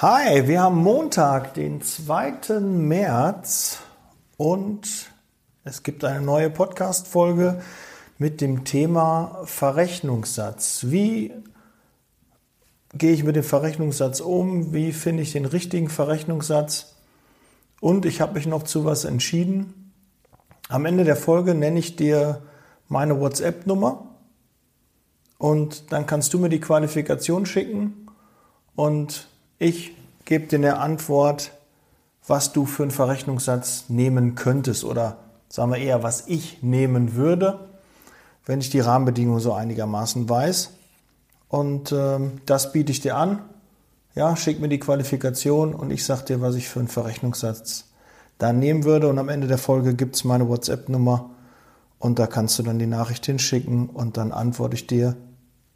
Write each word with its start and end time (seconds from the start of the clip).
Hi, 0.00 0.46
wir 0.46 0.62
haben 0.62 0.76
Montag, 0.76 1.54
den 1.54 1.82
2. 1.82 2.60
März 2.60 3.80
und 4.36 5.10
es 5.64 5.82
gibt 5.82 6.04
eine 6.04 6.24
neue 6.24 6.50
Podcast-Folge 6.50 7.60
mit 8.16 8.40
dem 8.40 8.62
Thema 8.62 9.40
Verrechnungssatz. 9.42 10.84
Wie 10.86 11.32
gehe 12.94 13.12
ich 13.12 13.24
mit 13.24 13.34
dem 13.34 13.42
Verrechnungssatz 13.42 14.20
um? 14.20 14.72
Wie 14.72 14.92
finde 14.92 15.24
ich 15.24 15.32
den 15.32 15.46
richtigen 15.46 15.88
Verrechnungssatz? 15.88 16.94
Und 17.80 18.06
ich 18.06 18.20
habe 18.20 18.34
mich 18.34 18.46
noch 18.46 18.62
zu 18.62 18.84
was 18.84 19.04
entschieden. 19.04 19.92
Am 20.68 20.86
Ende 20.86 21.02
der 21.02 21.16
Folge 21.16 21.56
nenne 21.56 21.80
ich 21.80 21.96
dir 21.96 22.42
meine 22.86 23.18
WhatsApp-Nummer 23.18 24.06
und 25.38 25.90
dann 25.90 26.06
kannst 26.06 26.32
du 26.34 26.38
mir 26.38 26.50
die 26.50 26.60
Qualifikation 26.60 27.46
schicken 27.46 28.06
und 28.76 29.26
ich 29.58 29.94
gebe 30.24 30.46
dir 30.46 30.58
eine 30.58 30.78
Antwort, 30.78 31.52
was 32.26 32.52
du 32.52 32.66
für 32.66 32.82
einen 32.82 32.92
Verrechnungssatz 32.92 33.84
nehmen 33.88 34.34
könntest 34.34 34.84
oder 34.84 35.16
sagen 35.48 35.72
wir 35.72 35.78
eher, 35.78 36.02
was 36.02 36.24
ich 36.26 36.62
nehmen 36.62 37.14
würde, 37.14 37.68
wenn 38.44 38.60
ich 38.60 38.70
die 38.70 38.80
Rahmenbedingungen 38.80 39.40
so 39.40 39.52
einigermaßen 39.52 40.28
weiß. 40.28 40.70
Und 41.48 41.92
ähm, 41.92 42.40
das 42.44 42.72
biete 42.72 42.92
ich 42.92 43.00
dir 43.00 43.16
an. 43.16 43.40
Ja, 44.14 44.36
schick 44.36 44.60
mir 44.60 44.68
die 44.68 44.80
Qualifikation 44.80 45.74
und 45.74 45.90
ich 45.90 46.04
sage 46.04 46.24
dir, 46.24 46.40
was 46.40 46.54
ich 46.54 46.68
für 46.68 46.80
einen 46.80 46.88
Verrechnungssatz 46.88 47.86
da 48.36 48.52
nehmen 48.52 48.84
würde. 48.84 49.08
Und 49.08 49.18
am 49.18 49.28
Ende 49.28 49.46
der 49.46 49.58
Folge 49.58 49.94
gibt 49.94 50.16
es 50.16 50.24
meine 50.24 50.48
WhatsApp-Nummer 50.48 51.30
und 51.98 52.18
da 52.18 52.26
kannst 52.26 52.58
du 52.58 52.62
dann 52.62 52.78
die 52.78 52.86
Nachricht 52.86 53.26
hinschicken 53.26 53.88
und 53.88 54.16
dann 54.16 54.32
antworte 54.32 54.74
ich 54.74 54.86
dir 54.86 55.16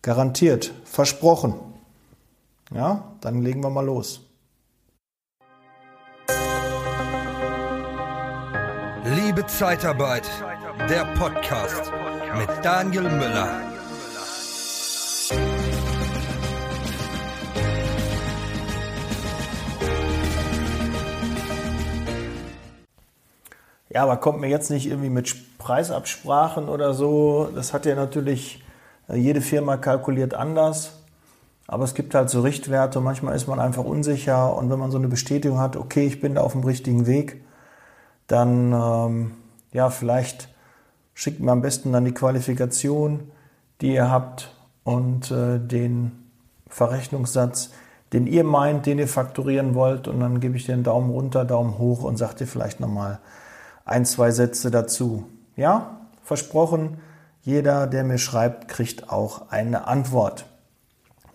garantiert, 0.02 0.73
versprochen. 0.85 1.55
Ja, 2.75 3.17
dann 3.21 3.43
legen 3.43 3.62
wir 3.62 3.69
mal 3.69 3.85
los. 3.85 4.23
Liebe 9.05 9.46
Zeitarbeit, 9.46 10.27
der 10.88 11.05
Podcast 11.19 11.93
mit 12.38 12.49
Daniel 12.65 13.02
Müller. 13.02 13.61
Ja, 23.91 24.05
aber 24.05 24.16
kommt 24.16 24.41
mir 24.41 24.49
jetzt 24.49 24.71
nicht 24.71 24.87
irgendwie 24.87 25.11
mit 25.11 25.59
Preisabsprachen 25.59 26.71
oder 26.71 26.95
so. 26.95 27.51
Das 27.55 27.74
hat 27.74 27.85
ja 27.85 27.95
natürlich 27.95 28.65
äh, 29.09 29.16
jede 29.16 29.43
Firma 29.43 29.77
kalkuliert 29.77 30.33
anders. 30.33 31.02
Aber 31.66 31.85
es 31.85 31.95
gibt 31.95 32.15
halt 32.15 32.29
so 32.29 32.41
Richtwerte 32.41 33.01
manchmal 33.01 33.37
ist 33.37 33.46
man 33.46 33.60
einfach 33.60 33.85
unsicher 33.85 34.57
und 34.57 34.71
wenn 34.71 34.79
man 34.79 34.91
so 34.91 34.99
eine 34.99 35.09
Bestätigung 35.09 35.59
hat, 35.59 35.77
okay, 35.77 36.07
ich 36.07 36.21
bin 36.21 36.35
da 36.35 36.43
auf 36.43 36.52
dem 36.52 36.65
richtigen 36.65 37.07
Weg, 37.07 37.45
dann 38.27 38.73
ähm, 38.73 39.32
ja, 39.73 39.90
vielleicht 39.90 40.49
schickt 41.15 41.40
mir 41.40 41.52
am 41.52 41.63
besten 41.63 41.93
dann 41.93 42.05
die 42.05 42.15
Qualifikation, 42.15 43.30
die 43.80 43.95
ihr 43.95 44.10
habt 44.10 44.55
und 44.85 45.30
äh, 45.30 45.59
den 45.59 46.30
Verrechnungssatz, 46.68 47.71
den 48.13 48.27
ihr 48.27 48.45
meint, 48.45 48.87
den 48.87 48.99
ihr 48.99 49.09
fakturieren 49.09 49.74
wollt 49.74 50.09
und 50.09 50.21
dann 50.21 50.40
gebe 50.40 50.57
ich 50.57 50.66
dir 50.66 50.74
einen 50.74 50.85
Daumen 50.85 51.10
runter, 51.10 51.45
Daumen 51.45 51.79
hoch 51.79 52.02
und 52.02 52.16
sag 52.16 52.35
dir 52.35 52.46
vielleicht 52.46 52.80
nochmal 52.80 53.21
ein, 53.85 54.05
zwei 54.05 54.30
Sätze 54.30 54.71
dazu. 54.71 55.27
Ja, 55.57 55.99
versprochen, 56.23 56.99
jeder, 57.43 57.87
der 57.87 58.05
mir 58.05 58.18
schreibt, 58.18 58.68
kriegt 58.68 59.10
auch 59.10 59.51
eine 59.51 59.87
Antwort. 59.87 60.46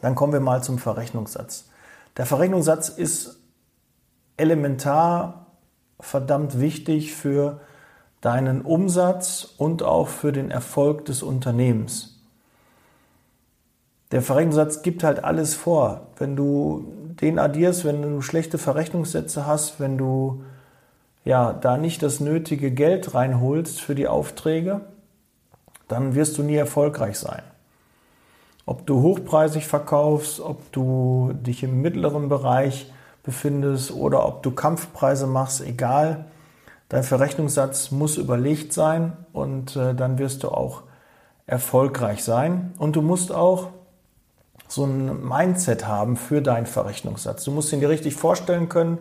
Dann 0.01 0.15
kommen 0.15 0.33
wir 0.33 0.39
mal 0.39 0.63
zum 0.63 0.77
Verrechnungssatz. 0.77 1.69
Der 2.17 2.25
Verrechnungssatz 2.25 2.89
ist 2.89 3.39
elementar 4.37 5.47
verdammt 5.99 6.59
wichtig 6.59 7.13
für 7.13 7.61
deinen 8.21 8.61
Umsatz 8.61 9.55
und 9.57 9.83
auch 9.83 10.07
für 10.07 10.31
den 10.31 10.51
Erfolg 10.51 11.05
des 11.05 11.23
Unternehmens. 11.23 12.19
Der 14.11 14.21
Verrechnungssatz 14.21 14.83
gibt 14.83 15.03
halt 15.03 15.23
alles 15.23 15.53
vor. 15.53 16.07
Wenn 16.17 16.35
du 16.35 16.93
den 17.21 17.39
addierst, 17.39 17.83
wenn 17.83 18.01
du 18.01 18.21
schlechte 18.21 18.57
Verrechnungssätze 18.57 19.45
hast, 19.45 19.79
wenn 19.79 19.97
du 19.97 20.43
ja 21.25 21.51
da 21.51 21.77
nicht 21.77 22.03
das 22.03 22.19
nötige 22.19 22.71
Geld 22.71 23.13
reinholst 23.13 23.81
für 23.81 23.95
die 23.95 24.07
Aufträge, 24.07 24.81
dann 25.87 26.15
wirst 26.15 26.37
du 26.37 26.43
nie 26.43 26.55
erfolgreich 26.55 27.17
sein. 27.19 27.43
Ob 28.67 28.85
du 28.85 29.01
hochpreisig 29.01 29.65
verkaufst, 29.65 30.41
ob 30.41 30.73
du 30.73 31.31
dich 31.33 31.63
im 31.63 31.81
mittleren 31.81 32.27
Bereich 32.27 32.91
befindest 33.23 33.91
oder 33.91 34.27
ob 34.27 34.43
du 34.43 34.51
Kampfpreise 34.51 35.25
machst, 35.25 35.61
egal. 35.61 36.25
Dein 36.89 37.03
Verrechnungssatz 37.03 37.91
muss 37.91 38.17
überlegt 38.17 38.73
sein 38.73 39.13
und 39.31 39.77
äh, 39.77 39.95
dann 39.95 40.17
wirst 40.19 40.43
du 40.43 40.49
auch 40.49 40.83
erfolgreich 41.45 42.25
sein. 42.25 42.73
Und 42.77 42.97
du 42.97 43.01
musst 43.01 43.33
auch 43.33 43.69
so 44.67 44.83
ein 44.83 45.25
Mindset 45.25 45.87
haben 45.87 46.17
für 46.17 46.41
deinen 46.41 46.65
Verrechnungssatz. 46.65 47.45
Du 47.45 47.51
musst 47.51 47.71
ihn 47.71 47.79
dir 47.79 47.89
richtig 47.89 48.15
vorstellen 48.15 48.67
können 48.67 48.97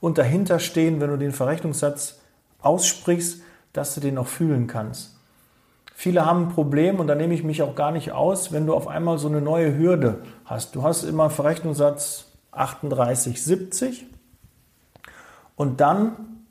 und 0.00 0.16
dahinter 0.16 0.60
stehen, 0.60 1.00
wenn 1.00 1.10
du 1.10 1.18
den 1.18 1.32
Verrechnungssatz 1.32 2.20
aussprichst, 2.62 3.40
dass 3.72 3.96
du 3.96 4.00
den 4.00 4.16
auch 4.16 4.28
fühlen 4.28 4.68
kannst. 4.68 5.17
Viele 6.00 6.24
haben 6.24 6.44
ein 6.44 6.48
Problem 6.50 7.00
und 7.00 7.08
da 7.08 7.16
nehme 7.16 7.34
ich 7.34 7.42
mich 7.42 7.60
auch 7.60 7.74
gar 7.74 7.90
nicht 7.90 8.12
aus, 8.12 8.52
wenn 8.52 8.66
du 8.68 8.74
auf 8.74 8.86
einmal 8.86 9.18
so 9.18 9.26
eine 9.26 9.40
neue 9.40 9.76
Hürde 9.76 10.22
hast. 10.44 10.76
Du 10.76 10.84
hast 10.84 11.02
immer 11.02 11.28
Verrechnungssatz 11.28 12.26
38,70 12.52 14.04
und 15.56 15.80
dann 15.80 16.44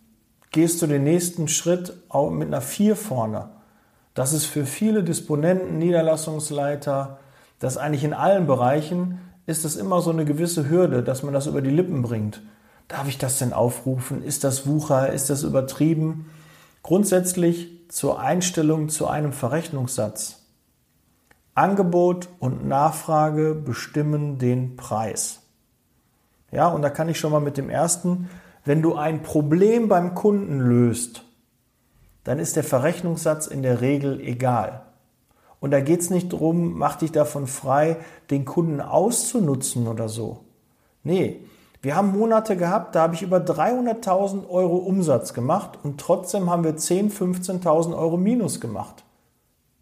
gehst 0.52 0.82
du 0.82 0.86
den 0.86 1.06
nächsten 1.06 1.48
Schritt 1.48 1.94
auch 2.10 2.30
mit 2.30 2.50
einer 2.50 2.60
4 2.60 2.98
vorne. 2.98 3.48
Das 4.16 4.34
ist 4.34 4.44
für 4.44 4.66
viele 4.66 5.02
Disponenten, 5.02 5.78
Niederlassungsleiter, 5.78 7.18
das 7.60 7.78
eigentlich 7.78 8.04
in 8.04 8.14
allen 8.14 8.48
Bereichen 8.48 9.22
ist 9.46 9.64
das 9.64 9.78
immer 9.78 10.02
so 10.02 10.10
eine 10.10 10.26
gewisse 10.26 10.70
Hürde, 10.70 11.04
dass 11.04 11.24
man 11.24 11.34
das 11.34 11.48
über 11.48 11.62
die 11.62 11.70
Lippen 11.70 12.02
bringt. 12.02 12.42
Darf 12.90 13.08
ich 13.08 13.18
das 13.18 13.40
denn 13.40 13.54
aufrufen? 13.54 14.24
Ist 14.24 14.44
das 14.44 14.68
Wucher? 14.68 15.14
Ist 15.14 15.30
das 15.30 15.44
übertrieben? 15.44 16.30
Grundsätzlich 16.84 17.77
zur 17.90 18.20
Einstellung 18.20 18.90
zu 18.90 19.08
einem 19.08 19.34
Verrechnungssatz. 19.34 20.46
Angebot 21.56 22.30
und 22.40 22.68
Nachfrage 22.68 23.56
bestimmen 23.56 24.38
den 24.38 24.76
Preis. 24.76 25.42
Ja, 26.52 26.68
und 26.68 26.82
da 26.82 26.90
kann 26.90 27.10
ich 27.10 27.20
schon 27.20 27.32
mal 27.32 27.40
mit 27.40 27.58
dem 27.58 27.70
ersten, 27.70 28.30
wenn 28.64 28.82
du 28.82 28.96
ein 28.96 29.24
Problem 29.24 29.88
beim 29.88 30.14
Kunden 30.14 30.60
löst, 30.60 31.24
dann 32.24 32.40
ist 32.40 32.56
der 32.56 32.64
Verrechnungssatz 32.64 33.48
in 33.48 33.64
der 33.64 33.82
Regel 33.82 34.20
egal. 34.20 34.82
Und 35.60 35.72
da 35.72 35.80
geht 35.80 36.02
es 36.02 36.10
nicht 36.10 36.34
darum, 36.34 36.78
mach 36.78 36.98
dich 36.98 37.12
davon 37.12 37.48
frei, 37.48 37.98
den 38.30 38.46
Kunden 38.46 38.82
auszunutzen 38.82 39.88
oder 39.88 40.10
so. 40.10 40.46
Nee, 41.04 41.40
wir 41.88 41.96
haben 41.96 42.12
Monate 42.12 42.58
gehabt, 42.58 42.96
da 42.96 43.04
habe 43.04 43.16
ich 43.16 43.22
über 43.22 43.38
300.000 43.38 44.50
Euro 44.50 44.76
Umsatz 44.76 45.34
gemacht 45.34 45.80
und 45.84 46.02
trotzdem 46.02 46.50
haben 46.50 46.66
wir 46.66 46.76
10.000, 46.76 47.64
15.000 47.64 47.98
Euro 47.98 48.18
Minus 48.18 48.60
gemacht. 48.60 49.06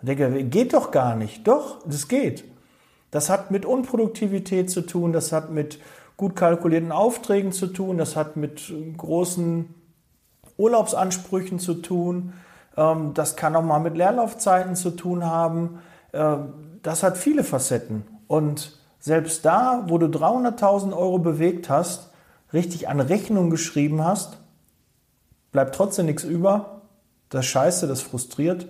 Ich 0.02 0.06
denke, 0.06 0.44
geht 0.44 0.76
doch 0.76 0.92
gar 0.92 1.16
nicht. 1.16 1.48
Doch, 1.48 1.80
das 1.84 2.08
geht. 2.08 2.44
Das 3.10 3.32
hat 3.32 3.50
mit 3.50 3.66
Unproduktivität 3.66 4.70
zu 4.70 4.82
tun, 4.82 5.14
das 5.14 5.32
hat 5.32 5.50
mit 5.50 5.80
gut 6.16 6.36
kalkulierten 6.36 6.92
Aufträgen 6.92 7.52
zu 7.52 7.66
tun, 7.66 7.98
das 7.98 8.16
hat 8.16 8.38
mit 8.38 8.72
großen 8.98 9.74
Urlaubsansprüchen 10.58 11.58
zu 11.58 11.74
tun, 11.74 12.34
ähm, 12.78 13.16
das 13.16 13.36
kann 13.36 13.56
auch 13.56 13.64
mal 13.64 13.80
mit 13.80 13.98
Leerlaufzeiten 13.98 14.76
zu 14.76 14.92
tun 14.92 15.26
haben. 15.26 15.80
Ähm, 16.14 16.54
das 16.84 17.02
hat 17.02 17.18
viele 17.18 17.44
Facetten. 17.44 18.06
Und 18.28 18.78
selbst 19.06 19.46
da, 19.46 19.84
wo 19.86 20.00
du 20.00 20.08
300.000 20.08 20.92
Euro 20.92 21.20
bewegt 21.20 21.70
hast, 21.70 22.10
richtig 22.54 22.90
an 22.90 23.00
Rechnung 23.00 23.52
geschrieben 23.52 24.04
hast, 24.04 24.40
bleibt 25.52 25.76
trotzdem 25.76 26.08
nichts 26.08 26.24
über. 26.24 26.82
Das 27.30 27.46
ist 27.46 27.52
scheiße, 27.52 27.88
das 27.88 28.02
frustriert 28.02 28.68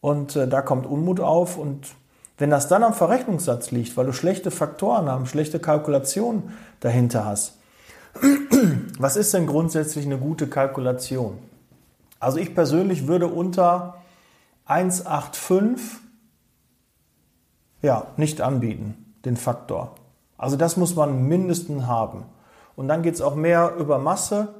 und 0.00 0.34
äh, 0.34 0.48
da 0.48 0.62
kommt 0.62 0.84
Unmut 0.84 1.20
auf. 1.20 1.56
Und 1.56 1.94
wenn 2.38 2.50
das 2.50 2.66
dann 2.66 2.82
am 2.82 2.92
Verrechnungssatz 2.92 3.70
liegt, 3.70 3.96
weil 3.96 4.06
du 4.06 4.12
schlechte 4.12 4.50
Faktoren 4.50 5.08
haben, 5.08 5.26
schlechte 5.26 5.60
Kalkulationen 5.60 6.54
dahinter 6.80 7.24
hast, 7.24 7.56
was 8.98 9.14
ist 9.14 9.32
denn 9.32 9.46
grundsätzlich 9.46 10.06
eine 10.06 10.18
gute 10.18 10.48
Kalkulation? 10.48 11.38
Also 12.18 12.38
ich 12.38 12.52
persönlich 12.52 13.06
würde 13.06 13.28
unter 13.28 14.02
1,85 14.66 15.78
ja, 17.80 18.08
nicht 18.16 18.40
anbieten 18.40 19.04
den 19.24 19.36
Faktor. 19.36 19.94
Also 20.36 20.56
das 20.56 20.76
muss 20.76 20.94
man 20.94 21.26
mindestens 21.26 21.86
haben. 21.86 22.24
Und 22.76 22.88
dann 22.88 23.02
geht 23.02 23.14
es 23.14 23.20
auch 23.20 23.34
mehr 23.34 23.74
über 23.76 23.98
Masse. 23.98 24.54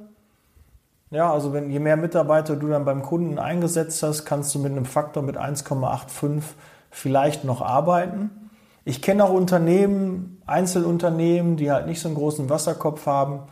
Ja, 1.09 1.31
also 1.31 1.53
wenn 1.53 1.71
je 1.71 1.79
mehr 1.79 1.97
Mitarbeiter 1.97 2.55
du 2.55 2.67
dann 2.67 2.85
beim 2.85 3.01
Kunden 3.01 3.39
eingesetzt 3.39 4.03
hast, 4.03 4.25
kannst 4.25 4.53
du 4.53 4.59
mit 4.59 4.71
einem 4.71 4.85
Faktor 4.85 5.23
mit 5.23 5.37
1,85 5.37 6.43
vielleicht 6.91 7.43
noch 7.45 7.61
arbeiten. 7.61 8.49
Ich 8.85 9.01
kenne 9.01 9.23
auch 9.23 9.31
Unternehmen, 9.31 10.41
Einzelunternehmen, 10.45 11.57
die 11.57 11.71
halt 11.71 11.87
nicht 11.87 12.01
so 12.01 12.09
einen 12.09 12.17
großen 12.17 12.49
Wasserkopf 12.49 13.05
haben. 13.05 13.43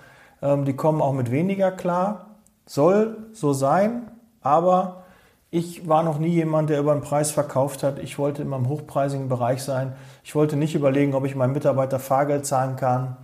Ähm, 0.41 0.65
die 0.65 0.75
kommen 0.75 1.01
auch 1.01 1.13
mit 1.13 1.31
weniger 1.31 1.71
klar. 1.71 2.37
Soll 2.65 3.29
so 3.33 3.53
sein, 3.53 4.11
aber 4.41 5.03
ich 5.49 5.87
war 5.87 6.03
noch 6.03 6.19
nie 6.19 6.29
jemand, 6.29 6.69
der 6.69 6.79
über 6.79 6.91
einen 6.91 7.01
Preis 7.01 7.31
verkauft 7.31 7.83
hat. 7.83 7.99
Ich 7.99 8.19
wollte 8.19 8.41
immer 8.41 8.57
im 8.57 8.67
hochpreisigen 8.67 9.29
Bereich 9.29 9.63
sein. 9.63 9.95
Ich 10.23 10.35
wollte 10.35 10.57
nicht 10.57 10.75
überlegen, 10.75 11.13
ob 11.15 11.25
ich 11.25 11.35
meinem 11.35 11.53
Mitarbeiter 11.53 11.99
Fahrgeld 11.99 12.45
zahlen 12.45 12.75
kann, 12.75 13.17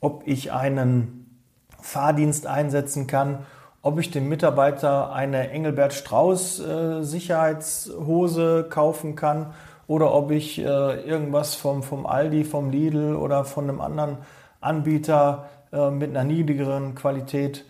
ob 0.00 0.22
ich 0.26 0.52
einen 0.52 1.38
Fahrdienst 1.80 2.46
einsetzen 2.46 3.06
kann, 3.06 3.40
ob 3.82 4.00
ich 4.00 4.10
dem 4.10 4.28
Mitarbeiter 4.28 5.12
eine 5.12 5.50
Engelbert 5.50 5.92
Strauß 5.92 6.60
äh, 6.60 7.02
Sicherheitshose 7.02 8.66
kaufen 8.68 9.14
kann 9.14 9.52
oder 9.86 10.12
ob 10.12 10.30
ich 10.30 10.58
äh, 10.58 10.62
irgendwas 10.62 11.54
vom, 11.54 11.82
vom 11.82 12.06
Aldi, 12.06 12.44
vom 12.44 12.70
Lidl 12.70 13.14
oder 13.14 13.44
von 13.44 13.68
einem 13.68 13.80
anderen 13.80 14.18
Anbieter 14.60 15.48
äh, 15.72 15.90
mit 15.90 16.10
einer 16.10 16.24
niedrigeren 16.24 16.94
Qualität 16.94 17.64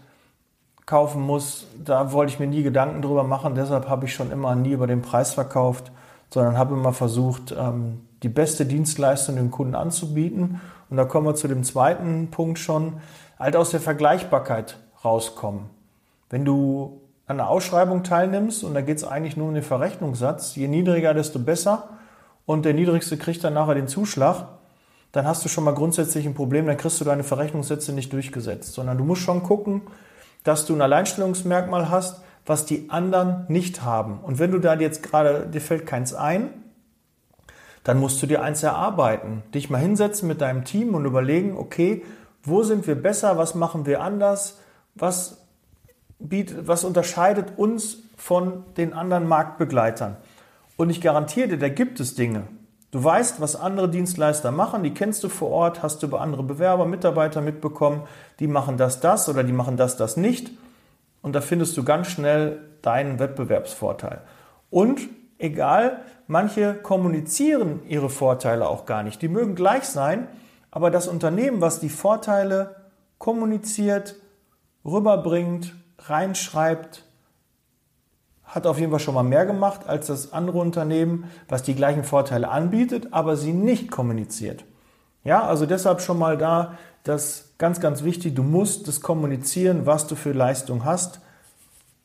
kaufen 0.87 1.21
muss. 1.21 1.67
Da 1.85 2.13
wollte 2.13 2.33
ich 2.33 2.39
mir 2.39 2.47
nie 2.47 2.63
Gedanken 2.63 3.03
drüber 3.03 3.25
machen. 3.25 3.55
Deshalb 3.55 3.89
habe 3.89 4.07
ich 4.07 4.15
schon 4.15 4.31
immer 4.31 4.55
nie 4.55 4.71
über 4.71 4.87
den 4.87 5.03
Preis 5.03 5.35
verkauft, 5.35 5.91
sondern 6.31 6.57
habe 6.57 6.75
immer 6.75 6.93
versucht, 6.93 7.55
ähm, 7.57 8.03
die 8.23 8.29
beste 8.29 8.65
Dienstleistung 8.65 9.37
dem 9.37 9.51
Kunden 9.51 9.75
anzubieten. 9.75 10.61
Und 10.89 10.97
da 10.97 11.05
kommen 11.05 11.27
wir 11.27 11.35
zu 11.35 11.49
dem 11.49 11.65
zweiten 11.65 12.29
Punkt 12.31 12.59
schon, 12.59 13.01
halt 13.39 13.57
aus 13.57 13.71
der 13.71 13.81
Vergleichbarkeit 13.81 14.79
rauskommen. 15.05 15.69
Wenn 16.31 16.45
du 16.45 17.01
an 17.27 17.41
einer 17.41 17.49
Ausschreibung 17.49 18.05
teilnimmst 18.05 18.63
und 18.63 18.75
da 18.75 18.81
geht 18.81 18.99
es 18.99 19.05
eigentlich 19.05 19.37
nur 19.37 19.49
um 19.49 19.55
den 19.55 19.63
Verrechnungssatz, 19.63 20.55
je 20.55 20.69
niedriger, 20.69 21.13
desto 21.13 21.41
besser 21.41 21.89
und 22.47 22.65
der 22.65 22.75
niedrigste 22.75 23.17
kriegt 23.17 23.43
dann 23.43 23.55
nachher 23.55 23.75
den 23.75 23.89
Zuschlag, 23.89 24.47
dann 25.11 25.27
hast 25.27 25.45
du 25.45 25.49
schon 25.49 25.65
mal 25.65 25.75
grundsätzlich 25.75 26.27
ein 26.27 26.35
Problem, 26.35 26.67
dann 26.67 26.77
kriegst 26.77 27.01
du 27.01 27.05
deine 27.05 27.25
Verrechnungssätze 27.25 27.93
nicht 27.93 28.13
durchgesetzt, 28.13 28.75
sondern 28.75 28.99
du 28.99 29.05
musst 29.05 29.23
schon 29.23 29.43
gucken, 29.43 29.83
dass 30.47 30.65
du 30.65 30.75
ein 30.75 30.81
Alleinstellungsmerkmal 30.81 31.91
hast, 31.91 32.23
was 32.47 32.67
die 32.67 32.89
anderen 32.89 33.45
nicht 33.49 33.83
haben. 33.83 34.21
Und 34.23 34.39
wenn 34.39 34.53
du 34.53 34.61
da 34.61 34.75
jetzt 34.75 35.03
gerade, 35.03 35.47
dir 35.47 35.61
fällt 35.61 35.87
keins 35.87 36.15
ein, 36.15 36.51
dann 37.83 37.99
musst 37.99 38.23
du 38.23 38.29
dir 38.29 38.43
eins 38.43 38.63
erarbeiten. 38.63 39.43
Dich 39.55 39.71
mal 39.71 39.79
hinsetzen 39.79 40.29
mit 40.29 40.41
deinem 40.41 40.65
Team 40.65 40.95
und 40.95 41.05
überlegen, 41.05 41.57
okay, 41.57 42.05
wo 42.45 42.63
sind 42.63 42.87
wir 42.87 42.95
besser, 42.95 43.37
was 43.39 43.57
machen 43.57 43.87
wir 43.87 44.01
anders, 44.01 44.61
was, 44.95 45.39
bietet, 46.21 46.69
was 46.69 46.85
unterscheidet 46.85 47.59
uns 47.59 47.99
von 48.17 48.63
den 48.77 48.93
anderen 48.93 49.27
Marktbegleitern. 49.27 50.17
Und 50.77 50.91
ich 50.91 51.01
garantiere 51.01 51.49
dir, 51.49 51.59
da 51.59 51.69
gibt 51.69 51.99
es 51.99 52.15
Dinge. 52.15 52.45
Du 52.97 53.05
weißt, 53.05 53.43
was 53.43 53.57
andere 53.57 53.91
Dienstleister 53.91 54.51
machen, 54.51 54.83
die 54.83 54.95
kennst 54.95 55.23
du 55.23 55.29
vor 55.29 55.51
Ort, 55.51 55.83
hast 55.83 56.03
du 56.03 56.07
über 56.07 56.23
andere 56.23 56.43
Bewerber, 56.43 56.87
Mitarbeiter 56.87 57.43
mitbekommen, 57.43 58.05
die 58.41 58.47
machen 58.47 58.79
das, 58.79 59.01
das 59.01 59.29
oder 59.29 59.45
die 59.45 59.53
machen 59.53 59.77
das, 59.77 59.99
das 59.99 60.17
nicht. 60.17 60.51
Und 61.21 61.35
da 61.35 61.43
findest 61.43 61.77
du 61.77 61.85
ganz 61.85 62.07
schnell 62.07 62.59
deinen 62.81 63.19
Wettbewerbsvorteil. 63.19 64.23
Und 64.71 65.03
egal, 65.37 66.05
manche 66.27 66.73
kommunizieren 66.73 67.83
ihre 67.87 68.09
Vorteile 68.09 68.67
auch 68.67 68.87
gar 68.87 69.03
nicht. 69.03 69.21
Die 69.21 69.29
mögen 69.29 69.57
gleich 69.57 69.85
sein, 69.85 70.29
aber 70.71 70.91
das 70.91 71.07
Unternehmen, 71.07 71.61
was 71.61 71.81
die 71.81 71.91
Vorteile 71.91 72.77
kommuniziert, 73.19 74.17
rüberbringt, 74.87 75.75
reinschreibt, 75.99 77.05
hat 78.57 78.67
auf 78.67 78.79
jeden 78.79 78.91
Fall 78.91 79.01
schon 79.01 79.15
mal 79.15 79.23
mehr 79.23 79.47
gemacht 79.47 79.83
als 79.87 80.09
das 80.09 80.33
andere 80.33 80.59
Unternehmen, 80.59 81.31
was 81.49 81.63
die 81.63 81.75
gleichen 81.75 82.03
Vorteile 82.03 82.49
anbietet, 82.49 83.09
aber 83.13 83.37
sie 83.37 83.53
nicht 83.53 83.91
kommuniziert. 83.91 84.65
Ja, 85.23 85.45
also 85.45 85.67
deshalb 85.67 86.01
schon 86.01 86.19
mal 86.19 86.39
da, 86.39 86.79
das 87.05 87.51
ganz, 87.59 87.81
ganz 87.81 88.03
wichtig, 88.03 88.35
du 88.35 88.43
musst 88.43 88.89
das 88.89 89.01
kommunizieren, 89.01 89.87
was 89.87 90.07
du 90.07 90.17
für 90.17 90.33
Leistung 90.33 90.85
hast. 90.85 91.21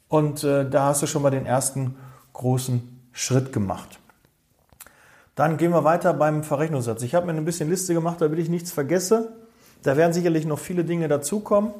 Und 0.07 0.43
äh, 0.43 0.69
da 0.69 0.87
hast 0.87 1.01
du 1.01 1.07
schon 1.07 1.21
mal 1.21 1.29
den 1.29 1.45
ersten 1.45 1.95
großen 2.33 3.01
Schritt 3.11 3.53
gemacht. 3.53 3.99
Dann 5.35 5.57
gehen 5.57 5.71
wir 5.71 5.83
weiter 5.83 6.13
beim 6.13 6.43
Verrechnungssatz. 6.43 7.01
Ich 7.03 7.15
habe 7.15 7.27
mir 7.27 7.33
ein 7.33 7.45
bisschen 7.45 7.69
Liste 7.69 7.93
gemacht, 7.93 8.19
damit 8.19 8.39
ich 8.39 8.49
nichts 8.49 8.71
vergesse. 8.71 9.31
Da 9.83 9.97
werden 9.97 10.13
sicherlich 10.13 10.45
noch 10.45 10.59
viele 10.59 10.83
Dinge 10.83 11.07
dazukommen, 11.07 11.71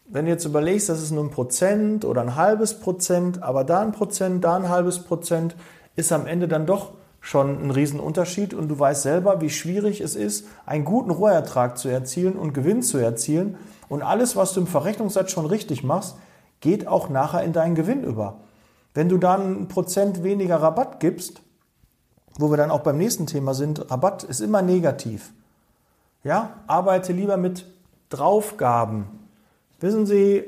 Wenn 0.05 0.25
du 0.25 0.31
jetzt 0.31 0.45
überlegst, 0.45 0.89
das 0.89 1.01
ist 1.01 1.11
nur 1.11 1.23
ein 1.23 1.31
Prozent 1.31 2.05
oder 2.05 2.21
ein 2.21 2.35
halbes 2.35 2.79
Prozent, 2.79 3.41
aber 3.41 3.63
da 3.63 3.81
ein 3.81 3.91
Prozent, 3.91 4.43
da 4.43 4.55
ein 4.55 4.69
halbes 4.69 4.99
Prozent, 4.99 5.55
ist 5.95 6.11
am 6.11 6.27
Ende 6.27 6.47
dann 6.47 6.65
doch 6.65 6.93
schon 7.21 7.63
ein 7.63 7.71
Riesenunterschied 7.71 8.53
und 8.53 8.67
du 8.67 8.77
weißt 8.77 9.03
selber, 9.03 9.39
wie 9.39 9.49
schwierig 9.49 10.01
es 10.01 10.15
ist, 10.15 10.45
einen 10.65 10.83
guten 10.83 11.09
Rohertrag 11.09 11.77
zu 11.77 11.87
erzielen 11.87 12.33
und 12.33 12.53
Gewinn 12.53 12.81
zu 12.81 12.97
erzielen. 12.97 13.57
Und 13.87 14.01
alles, 14.01 14.35
was 14.35 14.53
du 14.53 14.61
im 14.61 14.67
Verrechnungssatz 14.67 15.31
schon 15.31 15.45
richtig 15.45 15.83
machst, 15.83 16.17
geht 16.63 16.87
auch 16.87 17.09
nachher 17.09 17.43
in 17.43 17.51
deinen 17.51 17.75
Gewinn 17.75 18.03
über. 18.05 18.39
Wenn 18.93 19.09
du 19.09 19.17
dann 19.17 19.63
ein 19.63 19.67
Prozent 19.67 20.23
weniger 20.23 20.61
Rabatt 20.61 21.01
gibst, 21.01 21.41
wo 22.39 22.49
wir 22.49 22.57
dann 22.57 22.71
auch 22.71 22.79
beim 22.79 22.97
nächsten 22.97 23.27
Thema 23.27 23.53
sind, 23.53 23.91
Rabatt 23.91 24.23
ist 24.23 24.39
immer 24.39 24.61
negativ. 24.61 25.33
Ja, 26.23 26.61
arbeite 26.67 27.11
lieber 27.11 27.35
mit 27.35 27.65
Draufgaben. 28.07 29.07
Wissen 29.81 30.05
Sie, 30.05 30.45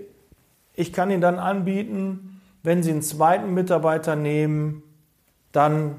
ich 0.74 0.93
kann 0.93 1.12
Ihnen 1.12 1.19
dann 1.19 1.38
anbieten, 1.38 2.41
wenn 2.63 2.81
Sie 2.81 2.91
einen 2.91 3.01
zweiten 3.01 3.53
Mitarbeiter 3.53 4.15
nehmen, 4.15 4.84
dann 5.51 5.98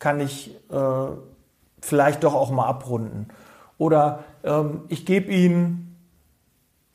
kann 0.00 0.18
ich 0.18 0.50
äh, 0.68 1.06
vielleicht 1.80 2.24
doch 2.24 2.34
auch 2.34 2.50
mal 2.50 2.66
abrunden. 2.66 3.28
Oder 3.78 4.24
ähm, 4.42 4.82
ich 4.88 5.06
gebe 5.06 5.30
Ihnen 5.32 5.96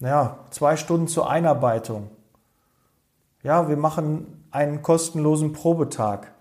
ja, 0.01 0.39
zwei 0.49 0.75
Stunden 0.75 1.07
zur 1.07 1.29
Einarbeitung. 1.29 2.09
Ja, 3.41 3.69
wir 3.69 3.77
machen 3.77 4.43
einen 4.51 4.81
kostenlosen 4.81 5.53
Probetag. 5.53 6.33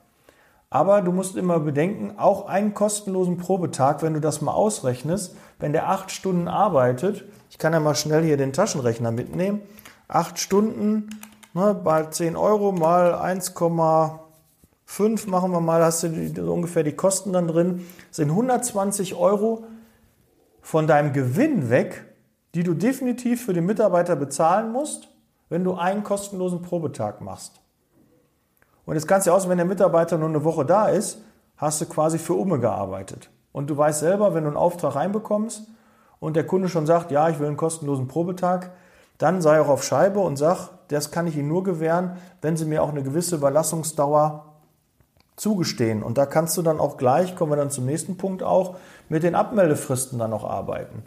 Aber 0.68 1.00
du 1.00 1.12
musst 1.12 1.36
immer 1.36 1.60
bedenken, 1.60 2.18
auch 2.18 2.46
einen 2.46 2.74
kostenlosen 2.74 3.38
Probetag, 3.38 4.02
wenn 4.02 4.14
du 4.14 4.20
das 4.20 4.40
mal 4.40 4.52
ausrechnest, 4.52 5.36
wenn 5.60 5.72
der 5.72 5.88
acht 5.88 6.10
Stunden 6.10 6.48
arbeitet, 6.48 7.24
ich 7.50 7.58
kann 7.58 7.72
ja 7.72 7.78
mal 7.78 7.94
schnell 7.94 8.24
hier 8.24 8.36
den 8.36 8.52
Taschenrechner 8.52 9.12
mitnehmen, 9.12 9.62
acht 10.08 10.40
Stunden 10.40 11.08
ne, 11.54 11.72
bei 11.72 12.04
10 12.04 12.36
Euro 12.36 12.72
mal 12.72 13.14
1,5 13.14 15.30
machen 15.30 15.52
wir 15.52 15.60
mal, 15.60 15.84
hast 15.84 16.02
du 16.02 16.08
die, 16.08 16.40
ungefähr 16.40 16.82
die 16.82 16.96
Kosten 16.96 17.32
dann 17.32 17.46
drin, 17.46 17.86
sind 18.10 18.30
120 18.30 19.14
Euro 19.14 19.66
von 20.60 20.88
deinem 20.88 21.12
Gewinn 21.12 21.70
weg, 21.70 22.06
die 22.54 22.64
du 22.64 22.74
definitiv 22.74 23.44
für 23.44 23.54
den 23.54 23.66
Mitarbeiter 23.66 24.16
bezahlen 24.16 24.72
musst 24.72 25.08
wenn 25.48 25.64
du 25.64 25.74
einen 25.74 26.04
kostenlosen 26.04 26.62
Probetag 26.62 27.20
machst. 27.20 27.60
Und 28.86 28.94
jetzt 28.94 29.06
kannst 29.06 29.26
du 29.26 29.32
aus, 29.32 29.48
wenn 29.48 29.58
der 29.58 29.66
Mitarbeiter 29.66 30.18
nur 30.18 30.28
eine 30.28 30.44
Woche 30.44 30.64
da 30.64 30.88
ist, 30.88 31.18
hast 31.56 31.80
du 31.80 31.86
quasi 31.86 32.18
für 32.18 32.34
Umme 32.34 32.58
gearbeitet. 32.58 33.30
Und 33.52 33.68
du 33.68 33.76
weißt 33.76 34.00
selber, 34.00 34.34
wenn 34.34 34.44
du 34.44 34.48
einen 34.48 34.56
Auftrag 34.56 34.94
reinbekommst 34.94 35.64
und 36.20 36.36
der 36.36 36.46
Kunde 36.46 36.68
schon 36.68 36.86
sagt, 36.86 37.10
ja, 37.10 37.28
ich 37.28 37.38
will 37.38 37.46
einen 37.46 37.56
kostenlosen 37.56 38.08
Probetag, 38.08 38.70
dann 39.18 39.42
sei 39.42 39.60
auch 39.60 39.68
auf 39.68 39.84
Scheibe 39.84 40.20
und 40.20 40.36
sag, 40.36 40.70
das 40.88 41.10
kann 41.10 41.26
ich 41.26 41.36
Ihnen 41.36 41.48
nur 41.48 41.64
gewähren, 41.64 42.16
wenn 42.40 42.56
Sie 42.56 42.64
mir 42.64 42.82
auch 42.82 42.90
eine 42.90 43.02
gewisse 43.02 43.36
Überlassungsdauer 43.36 44.44
zugestehen. 45.36 46.02
Und 46.02 46.18
da 46.18 46.26
kannst 46.26 46.56
du 46.56 46.62
dann 46.62 46.80
auch 46.80 46.96
gleich, 46.96 47.36
kommen 47.36 47.52
wir 47.52 47.56
dann 47.56 47.70
zum 47.70 47.84
nächsten 47.84 48.16
Punkt 48.16 48.42
auch, 48.42 48.76
mit 49.08 49.22
den 49.22 49.34
Abmeldefristen 49.34 50.18
dann 50.18 50.30
noch 50.30 50.44
arbeiten. 50.44 51.04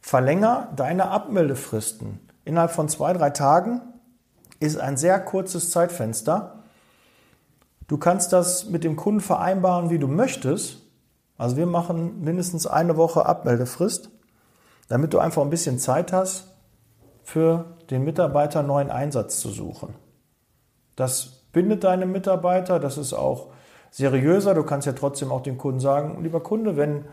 Verlänger 0.00 0.68
deine 0.74 1.10
Abmeldefristen. 1.10 2.20
Innerhalb 2.44 2.72
von 2.72 2.88
zwei, 2.88 3.12
drei 3.12 3.30
Tagen 3.30 3.80
ist 4.60 4.78
ein 4.78 4.96
sehr 4.96 5.18
kurzes 5.20 5.70
Zeitfenster. 5.70 6.62
Du 7.88 7.98
kannst 7.98 8.32
das 8.32 8.68
mit 8.68 8.84
dem 8.84 8.96
Kunden 8.96 9.20
vereinbaren, 9.20 9.90
wie 9.90 9.98
du 9.98 10.08
möchtest. 10.08 10.78
Also 11.36 11.56
wir 11.56 11.66
machen 11.66 12.22
mindestens 12.22 12.66
eine 12.66 12.96
Woche 12.96 13.26
Abmeldefrist, 13.26 14.10
damit 14.88 15.12
du 15.12 15.18
einfach 15.18 15.42
ein 15.42 15.50
bisschen 15.50 15.78
Zeit 15.78 16.12
hast, 16.12 16.48
für 17.24 17.76
den 17.90 18.04
Mitarbeiter 18.04 18.62
neuen 18.62 18.90
Einsatz 18.90 19.40
zu 19.40 19.50
suchen. 19.50 19.94
Das 20.96 21.44
bindet 21.52 21.84
deine 21.84 22.06
Mitarbeiter, 22.06 22.78
das 22.78 22.98
ist 22.98 23.12
auch 23.12 23.48
seriöser. 23.90 24.54
Du 24.54 24.64
kannst 24.64 24.86
ja 24.86 24.92
trotzdem 24.92 25.30
auch 25.30 25.42
dem 25.42 25.58
Kunden 25.58 25.80
sagen, 25.80 26.22
lieber 26.22 26.40
Kunde, 26.40 26.76
wenn 26.76 27.04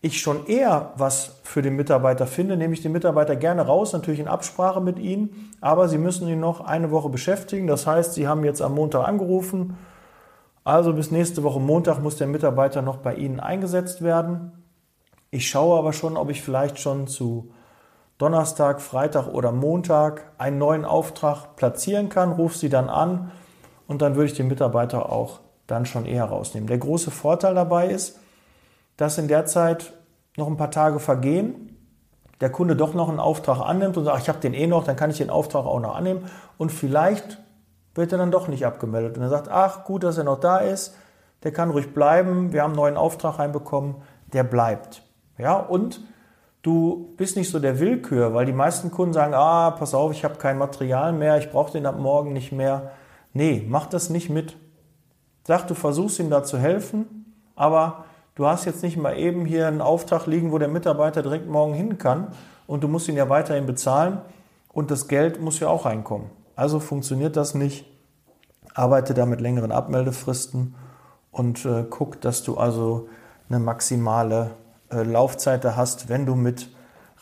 ich 0.00 0.20
schon 0.20 0.46
eher 0.46 0.92
was 0.96 1.40
für 1.42 1.62
den 1.62 1.76
Mitarbeiter 1.76 2.26
finde, 2.26 2.56
nehme 2.56 2.74
ich 2.74 2.82
den 2.82 2.92
Mitarbeiter 2.92 3.34
gerne 3.34 3.62
raus, 3.62 3.92
natürlich 3.92 4.20
in 4.20 4.28
Absprache 4.28 4.80
mit 4.80 4.98
Ihnen, 4.98 5.52
aber 5.60 5.88
Sie 5.88 5.98
müssen 5.98 6.28
ihn 6.28 6.40
noch 6.40 6.60
eine 6.60 6.90
Woche 6.90 7.08
beschäftigen. 7.08 7.66
Das 7.66 7.86
heißt, 7.86 8.14
Sie 8.14 8.28
haben 8.28 8.44
jetzt 8.44 8.62
am 8.62 8.74
Montag 8.74 9.06
angerufen, 9.08 9.76
also 10.64 10.92
bis 10.92 11.10
nächste 11.10 11.42
Woche 11.44 11.60
Montag 11.60 12.00
muss 12.02 12.16
der 12.16 12.26
Mitarbeiter 12.26 12.82
noch 12.82 12.96
bei 12.96 13.14
Ihnen 13.14 13.38
eingesetzt 13.38 14.02
werden. 14.02 14.64
Ich 15.30 15.48
schaue 15.48 15.78
aber 15.78 15.92
schon, 15.92 16.16
ob 16.16 16.28
ich 16.30 16.42
vielleicht 16.42 16.78
schon 16.80 17.06
zu 17.06 17.52
Donnerstag, 18.18 18.80
Freitag 18.80 19.28
oder 19.28 19.52
Montag 19.52 20.32
einen 20.38 20.58
neuen 20.58 20.84
Auftrag 20.84 21.54
platzieren 21.56 22.08
kann, 22.08 22.32
rufe 22.32 22.58
Sie 22.58 22.68
dann 22.68 22.88
an 22.88 23.30
und 23.86 24.02
dann 24.02 24.16
würde 24.16 24.26
ich 24.26 24.36
den 24.36 24.48
Mitarbeiter 24.48 25.12
auch 25.12 25.40
dann 25.66 25.86
schon 25.86 26.06
eher 26.06 26.24
rausnehmen. 26.24 26.66
Der 26.66 26.78
große 26.78 27.10
Vorteil 27.10 27.54
dabei 27.54 27.88
ist, 27.88 28.18
dass 28.96 29.18
in 29.18 29.28
der 29.28 29.46
Zeit 29.46 29.92
noch 30.36 30.46
ein 30.46 30.56
paar 30.56 30.70
Tage 30.70 30.98
vergehen, 30.98 31.76
der 32.40 32.50
Kunde 32.50 32.76
doch 32.76 32.94
noch 32.94 33.08
einen 33.08 33.20
Auftrag 33.20 33.60
annimmt 33.60 33.96
und 33.96 34.04
sagt, 34.04 34.22
ich 34.22 34.28
habe 34.28 34.40
den 34.40 34.54
eh 34.54 34.66
noch, 34.66 34.84
dann 34.84 34.96
kann 34.96 35.10
ich 35.10 35.18
den 35.18 35.30
Auftrag 35.30 35.64
auch 35.64 35.80
noch 35.80 35.96
annehmen 35.96 36.24
und 36.58 36.70
vielleicht 36.70 37.38
wird 37.94 38.12
er 38.12 38.18
dann 38.18 38.30
doch 38.30 38.48
nicht 38.48 38.66
abgemeldet 38.66 39.16
und 39.16 39.22
er 39.22 39.30
sagt, 39.30 39.48
ach 39.48 39.84
gut, 39.84 40.04
dass 40.04 40.18
er 40.18 40.24
noch 40.24 40.40
da 40.40 40.58
ist, 40.58 40.94
der 41.42 41.52
kann 41.52 41.70
ruhig 41.70 41.94
bleiben, 41.94 42.52
wir 42.52 42.62
haben 42.62 42.70
einen 42.70 42.76
neuen 42.76 42.96
Auftrag 42.96 43.38
reinbekommen, 43.38 43.96
der 44.32 44.44
bleibt. 44.44 45.02
Ja, 45.38 45.56
und 45.56 46.00
du 46.62 47.14
bist 47.16 47.36
nicht 47.36 47.50
so 47.50 47.58
der 47.58 47.78
Willkür, 47.78 48.34
weil 48.34 48.46
die 48.46 48.52
meisten 48.52 48.90
Kunden 48.90 49.12
sagen, 49.12 49.34
ah, 49.34 49.70
pass 49.70 49.94
auf, 49.94 50.12
ich 50.12 50.24
habe 50.24 50.36
kein 50.36 50.58
Material 50.58 51.12
mehr, 51.12 51.38
ich 51.38 51.50
brauche 51.50 51.72
den 51.72 51.86
ab 51.86 51.98
morgen 51.98 52.32
nicht 52.32 52.52
mehr. 52.52 52.90
Nee, 53.32 53.64
mach 53.68 53.86
das 53.86 54.10
nicht 54.10 54.30
mit. 54.30 54.56
Sag, 55.44 55.66
du 55.68 55.74
versuchst 55.74 56.18
ihm 56.18 56.30
da 56.30 56.42
zu 56.42 56.58
helfen, 56.58 57.34
aber 57.54 58.05
du 58.36 58.46
hast 58.46 58.64
jetzt 58.64 58.82
nicht 58.82 58.96
mal 58.96 59.18
eben 59.18 59.44
hier 59.44 59.66
einen 59.66 59.80
Auftrag 59.80 60.26
liegen, 60.26 60.52
wo 60.52 60.58
der 60.58 60.68
Mitarbeiter 60.68 61.22
direkt 61.22 61.48
morgen 61.48 61.74
hin 61.74 61.98
kann 61.98 62.28
und 62.68 62.84
du 62.84 62.88
musst 62.88 63.08
ihn 63.08 63.16
ja 63.16 63.28
weiterhin 63.28 63.66
bezahlen 63.66 64.18
und 64.72 64.90
das 64.90 65.08
Geld 65.08 65.40
muss 65.40 65.58
ja 65.58 65.68
auch 65.68 65.84
reinkommen. 65.84 66.30
Also 66.54 66.78
funktioniert 66.78 67.36
das 67.36 67.54
nicht. 67.54 67.84
Arbeite 68.74 69.14
da 69.14 69.26
mit 69.26 69.40
längeren 69.40 69.72
Abmeldefristen 69.72 70.74
und 71.32 71.64
äh, 71.64 71.84
guck, 71.88 72.20
dass 72.20 72.42
du 72.42 72.56
also 72.56 73.08
eine 73.48 73.58
maximale 73.58 74.52
äh, 74.90 75.02
Laufzeit 75.02 75.64
da 75.64 75.76
hast, 75.76 76.08
wenn 76.08 76.26
du 76.26 76.34
mit 76.34 76.68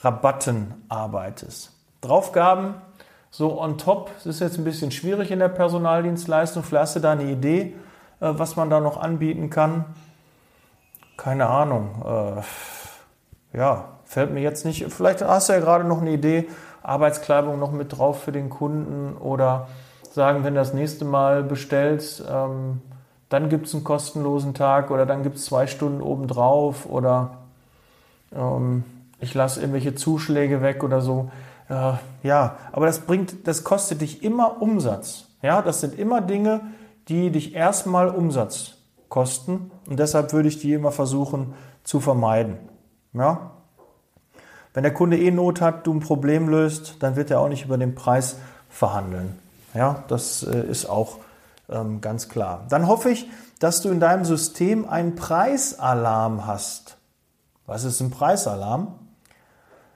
Rabatten 0.00 0.74
arbeitest. 0.88 1.72
Draufgaben, 2.00 2.74
so 3.30 3.60
on 3.60 3.78
top, 3.78 4.10
das 4.16 4.26
ist 4.26 4.40
jetzt 4.40 4.58
ein 4.58 4.64
bisschen 4.64 4.90
schwierig 4.90 5.30
in 5.30 5.38
der 5.38 5.48
Personaldienstleistung. 5.48 6.62
Vielleicht 6.62 6.82
hast 6.82 6.96
du 6.96 7.00
da 7.00 7.12
eine 7.12 7.30
Idee, 7.30 7.74
äh, 8.20 8.30
was 8.32 8.56
man 8.56 8.70
da 8.70 8.80
noch 8.80 8.96
anbieten 8.96 9.50
kann. 9.50 9.84
Keine 11.16 11.46
Ahnung. 11.46 12.02
Äh, 12.04 13.56
ja, 13.56 13.84
fällt 14.04 14.32
mir 14.32 14.40
jetzt 14.40 14.64
nicht. 14.64 14.84
Vielleicht 14.92 15.22
hast 15.22 15.48
du 15.48 15.52
ja 15.52 15.60
gerade 15.60 15.84
noch 15.84 16.00
eine 16.00 16.10
Idee, 16.10 16.48
Arbeitskleidung 16.82 17.58
noch 17.58 17.72
mit 17.72 17.96
drauf 17.96 18.22
für 18.22 18.32
den 18.32 18.50
Kunden 18.50 19.16
oder 19.16 19.68
sagen, 20.12 20.44
wenn 20.44 20.54
du 20.54 20.60
das 20.60 20.74
nächste 20.74 21.04
Mal 21.04 21.42
bestellst, 21.42 22.22
ähm, 22.28 22.82
dann 23.28 23.48
gibt 23.48 23.66
es 23.66 23.74
einen 23.74 23.84
kostenlosen 23.84 24.54
Tag 24.54 24.90
oder 24.90 25.06
dann 25.06 25.22
gibt 25.22 25.36
es 25.36 25.46
zwei 25.46 25.66
Stunden 25.66 26.00
obendrauf 26.00 26.86
oder 26.86 27.38
ähm, 28.32 28.84
ich 29.18 29.34
lasse 29.34 29.60
irgendwelche 29.60 29.94
Zuschläge 29.94 30.62
weg 30.62 30.84
oder 30.84 31.00
so. 31.00 31.30
Äh, 31.68 31.94
ja, 32.22 32.56
aber 32.72 32.86
das 32.86 33.00
bringt, 33.00 33.48
das 33.48 33.64
kostet 33.64 34.02
dich 34.02 34.22
immer 34.22 34.60
Umsatz. 34.60 35.26
Ja, 35.42 35.62
das 35.62 35.80
sind 35.80 35.98
immer 35.98 36.20
Dinge, 36.20 36.60
die 37.08 37.30
dich 37.30 37.54
erstmal 37.54 38.08
Umsatz 38.08 38.73
kosten 39.14 39.70
und 39.88 40.00
deshalb 40.00 40.32
würde 40.32 40.48
ich 40.48 40.58
die 40.58 40.72
immer 40.72 40.90
versuchen 40.90 41.54
zu 41.84 42.00
vermeiden. 42.00 42.58
Ja? 43.12 43.52
Wenn 44.72 44.82
der 44.82 44.92
Kunde 44.92 45.16
eh 45.16 45.30
Not 45.30 45.60
hat, 45.60 45.86
du 45.86 45.94
ein 45.94 46.00
Problem 46.00 46.48
löst, 46.48 46.96
dann 46.98 47.14
wird 47.14 47.30
er 47.30 47.38
auch 47.38 47.48
nicht 47.48 47.64
über 47.64 47.78
den 47.78 47.94
Preis 47.94 48.38
verhandeln. 48.68 49.38
Ja, 49.72 50.02
das 50.08 50.42
äh, 50.42 50.66
ist 50.66 50.86
auch 50.86 51.18
ähm, 51.68 52.00
ganz 52.00 52.28
klar. 52.28 52.66
Dann 52.70 52.88
hoffe 52.88 53.10
ich, 53.10 53.30
dass 53.60 53.82
du 53.82 53.90
in 53.90 54.00
deinem 54.00 54.24
System 54.24 54.88
einen 54.88 55.14
Preisalarm 55.14 56.48
hast. 56.48 56.96
Was 57.66 57.84
ist 57.84 58.00
ein 58.00 58.10
Preisalarm? 58.10 58.98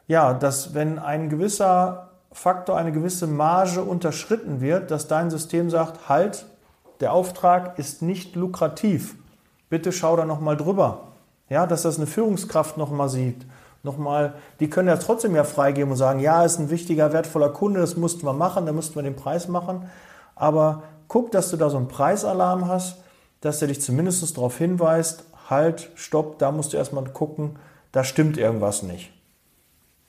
Ja, 0.06 0.32
dass 0.32 0.74
wenn 0.74 1.00
ein 1.00 1.28
gewisser 1.28 2.10
Faktor, 2.30 2.76
eine 2.76 2.92
gewisse 2.92 3.26
Marge 3.26 3.82
unterschritten 3.82 4.60
wird, 4.60 4.92
dass 4.92 5.08
dein 5.08 5.28
System 5.28 5.70
sagt, 5.70 6.08
halt, 6.08 6.46
der 7.00 7.12
Auftrag 7.12 7.78
ist 7.78 8.02
nicht 8.02 8.36
lukrativ. 8.36 9.14
Bitte 9.68 9.92
schau 9.92 10.16
da 10.16 10.24
nochmal 10.24 10.56
drüber. 10.56 11.08
Ja, 11.48 11.66
dass 11.66 11.82
das 11.82 11.96
eine 11.96 12.06
Führungskraft 12.06 12.76
nochmal 12.76 13.08
sieht. 13.08 13.46
Nochmal, 13.82 14.34
die 14.60 14.68
können 14.68 14.88
ja 14.88 14.96
trotzdem 14.96 15.34
ja 15.36 15.44
freigeben 15.44 15.92
und 15.92 15.96
sagen, 15.96 16.20
ja, 16.20 16.44
ist 16.44 16.58
ein 16.58 16.70
wichtiger, 16.70 17.12
wertvoller 17.12 17.50
Kunde, 17.50 17.80
das 17.80 17.96
mussten 17.96 18.26
wir 18.26 18.32
machen, 18.32 18.66
da 18.66 18.72
mussten 18.72 18.96
wir 18.96 19.02
den 19.02 19.16
Preis 19.16 19.48
machen. 19.48 19.88
Aber 20.34 20.82
guck, 21.06 21.30
dass 21.30 21.50
du 21.50 21.56
da 21.56 21.70
so 21.70 21.76
einen 21.76 21.88
Preisalarm 21.88 22.66
hast, 22.66 22.98
dass 23.40 23.60
der 23.60 23.68
dich 23.68 23.80
zumindest 23.80 24.36
darauf 24.36 24.58
hinweist, 24.58 25.24
halt, 25.48 25.90
stopp, 25.94 26.38
da 26.38 26.50
musst 26.50 26.72
du 26.72 26.76
erstmal 26.76 27.04
gucken, 27.04 27.56
da 27.92 28.04
stimmt 28.04 28.36
irgendwas 28.36 28.82
nicht. 28.82 29.12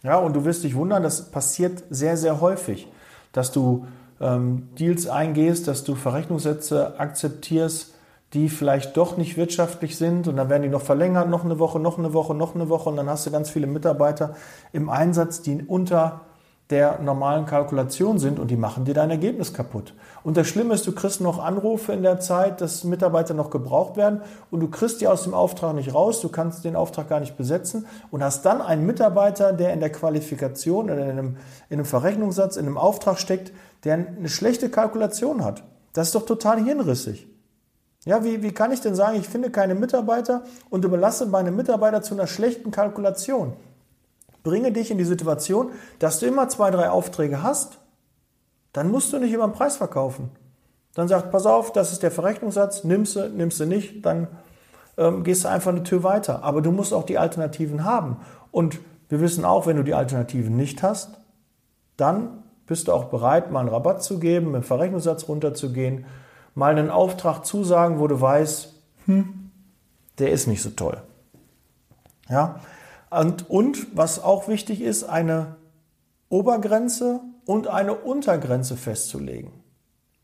Ja, 0.01 0.17
und 0.17 0.33
du 0.33 0.45
wirst 0.45 0.63
dich 0.63 0.75
wundern, 0.75 1.03
das 1.03 1.29
passiert 1.29 1.83
sehr, 1.89 2.17
sehr 2.17 2.41
häufig, 2.41 2.87
dass 3.31 3.51
du 3.51 3.85
ähm, 4.21 4.69
Deals 4.77 5.07
eingehst, 5.07 5.67
dass 5.67 5.83
du 5.83 5.95
Verrechnungssätze 5.95 6.99
akzeptierst, 6.99 7.93
die 8.33 8.49
vielleicht 8.49 8.95
doch 8.95 9.17
nicht 9.17 9.37
wirtschaftlich 9.37 9.97
sind 9.97 10.27
und 10.27 10.37
dann 10.37 10.49
werden 10.49 10.63
die 10.63 10.69
noch 10.69 10.83
verlängert, 10.83 11.29
noch 11.29 11.43
eine 11.43 11.57
Woche, 11.57 11.79
noch 11.79 11.97
eine 11.97 12.13
Woche, 12.13 12.35
noch 12.35 12.53
eine 12.53 12.69
Woche 12.69 12.89
und 12.89 12.97
dann 12.97 13.09
hast 13.09 13.25
du 13.25 13.31
ganz 13.31 13.49
viele 13.49 13.67
Mitarbeiter 13.67 14.35
im 14.71 14.89
Einsatz, 14.89 15.41
die 15.41 15.63
unter 15.63 16.21
der 16.69 16.99
normalen 17.01 17.47
Kalkulation 17.47 18.19
sind 18.19 18.37
und 18.37 18.51
die 18.51 18.55
machen 18.55 18.85
dir 18.85 18.93
dein 18.93 19.09
Ergebnis 19.09 19.53
kaputt. 19.53 19.95
Und 20.21 20.37
das 20.37 20.47
Schlimme 20.47 20.75
ist, 20.75 20.85
du 20.85 20.91
kriegst 20.91 21.19
noch 21.19 21.43
Anrufe 21.43 21.93
in 21.93 22.03
der 22.03 22.19
Zeit, 22.19 22.61
dass 22.61 22.83
Mitarbeiter 22.83 23.33
noch 23.33 23.49
gebraucht 23.49 23.97
werden 23.97 24.21
und 24.51 24.59
du 24.59 24.67
kriegst 24.67 25.01
die 25.01 25.07
aus 25.07 25.23
dem 25.23 25.33
Auftrag 25.33 25.73
nicht 25.73 25.95
raus, 25.95 26.21
du 26.21 26.29
kannst 26.29 26.63
den 26.63 26.75
Auftrag 26.75 27.09
gar 27.09 27.21
nicht 27.21 27.37
besetzen 27.37 27.87
und 28.11 28.23
hast 28.23 28.45
dann 28.45 28.61
einen 28.61 28.85
Mitarbeiter, 28.85 29.51
der 29.51 29.73
in 29.73 29.79
der 29.79 29.91
Qualifikation 29.91 30.85
oder 30.85 31.05
in 31.05 31.11
einem, 31.11 31.37
in 31.69 31.77
einem 31.77 31.85
Verrechnungssatz, 31.85 32.55
in 32.55 32.67
einem 32.67 32.77
Auftrag 32.77 33.17
steckt, 33.17 33.51
der 33.83 33.95
eine 33.95 34.29
schlechte 34.29 34.69
Kalkulation 34.69 35.43
hat. 35.43 35.63
Das 35.93 36.07
ist 36.07 36.15
doch 36.15 36.25
total 36.25 36.63
hirnrissig. 36.63 37.27
Ja, 38.05 38.23
wie, 38.23 38.43
wie 38.43 38.51
kann 38.51 38.71
ich 38.71 38.81
denn 38.81 38.95
sagen, 38.95 39.19
ich 39.19 39.27
finde 39.27 39.49
keine 39.49 39.73
Mitarbeiter 39.75 40.43
und 40.69 40.85
überlasse 40.85 41.25
meine 41.25 41.51
Mitarbeiter 41.51 42.01
zu 42.01 42.13
einer 42.13 42.27
schlechten 42.27 42.69
Kalkulation? 42.69 43.53
Bringe 44.43 44.71
dich 44.71 44.91
in 44.91 44.97
die 44.97 45.05
Situation, 45.05 45.71
dass 45.99 46.19
du 46.19 46.25
immer 46.25 46.49
zwei, 46.49 46.71
drei 46.71 46.89
Aufträge 46.89 47.43
hast, 47.43 47.79
dann 48.73 48.91
musst 48.91 49.11
du 49.11 49.19
nicht 49.19 49.33
über 49.33 49.47
den 49.47 49.53
Preis 49.53 49.77
verkaufen. 49.77 50.31
Dann 50.93 51.07
sagt, 51.07 51.31
pass 51.31 51.45
auf, 51.45 51.71
das 51.71 51.91
ist 51.91 52.03
der 52.03 52.11
Verrechnungssatz, 52.11 52.83
nimmst 52.83 53.15
du, 53.15 53.29
nimmst 53.29 53.59
du 53.59 53.65
nicht, 53.65 54.05
dann 54.05 54.27
ähm, 54.97 55.23
gehst 55.23 55.43
du 55.43 55.49
einfach 55.49 55.71
eine 55.71 55.83
Tür 55.83 56.03
weiter. 56.03 56.43
Aber 56.43 56.61
du 56.61 56.71
musst 56.71 56.93
auch 56.93 57.05
die 57.05 57.17
Alternativen 57.17 57.83
haben. 57.83 58.17
Und 58.51 58.79
wir 59.07 59.21
wissen 59.21 59.45
auch, 59.45 59.65
wenn 59.65 59.77
du 59.77 59.83
die 59.83 59.93
Alternativen 59.93 60.55
nicht 60.55 60.83
hast, 60.83 61.19
dann 61.97 62.43
bist 62.65 62.87
du 62.87 62.93
auch 62.93 63.05
bereit, 63.05 63.51
mal 63.51 63.61
einen 63.61 63.69
Rabatt 63.69 64.03
zu 64.03 64.19
geben, 64.19 64.47
mit 64.51 64.61
dem 64.61 64.63
Verrechnungssatz 64.63 65.27
runterzugehen, 65.27 66.05
mal 66.53 66.71
einen 66.71 66.89
Auftrag 66.89 67.45
zusagen, 67.45 67.99
wo 67.99 68.07
du 68.07 68.19
weißt, 68.19 68.73
hm, 69.05 69.51
der 70.19 70.31
ist 70.31 70.47
nicht 70.47 70.61
so 70.61 70.69
toll. 70.69 71.01
Ja, 72.29 72.59
und, 73.09 73.49
und 73.49 73.95
was 73.95 74.23
auch 74.23 74.47
wichtig 74.47 74.81
ist, 74.81 75.03
eine 75.03 75.55
Obergrenze 76.29 77.21
und 77.45 77.67
eine 77.67 77.95
Untergrenze 77.95 78.77
festzulegen. 78.77 79.51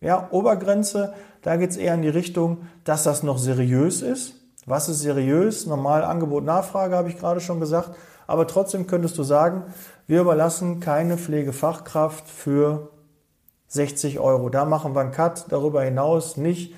Ja, 0.01 0.27
Obergrenze, 0.31 1.13
da 1.41 1.55
geht 1.55 1.71
es 1.71 1.77
eher 1.77 1.95
in 1.95 2.03
die 2.03 2.09
Richtung, 2.09 2.67
dass 2.83 3.03
das 3.03 3.23
noch 3.23 3.39
seriös 3.39 4.01
ist. 4.01 4.35
Was 4.67 4.89
ist 4.89 4.99
seriös? 4.99 5.65
Normal 5.65 6.03
Angebot, 6.03 6.43
Nachfrage 6.43 6.95
habe 6.95 7.09
ich 7.09 7.17
gerade 7.17 7.39
schon 7.39 7.59
gesagt. 7.59 7.91
Aber 8.27 8.47
trotzdem 8.47 8.87
könntest 8.87 9.17
du 9.17 9.23
sagen, 9.23 9.63
wir 10.07 10.21
überlassen 10.21 10.79
keine 10.79 11.17
Pflegefachkraft 11.17 12.27
für 12.27 12.89
60 13.67 14.19
Euro. 14.19 14.49
Da 14.49 14.65
machen 14.65 14.95
wir 14.95 15.01
einen 15.01 15.11
Cut, 15.11 15.45
darüber 15.49 15.83
hinaus 15.83 16.37
nicht, 16.37 16.75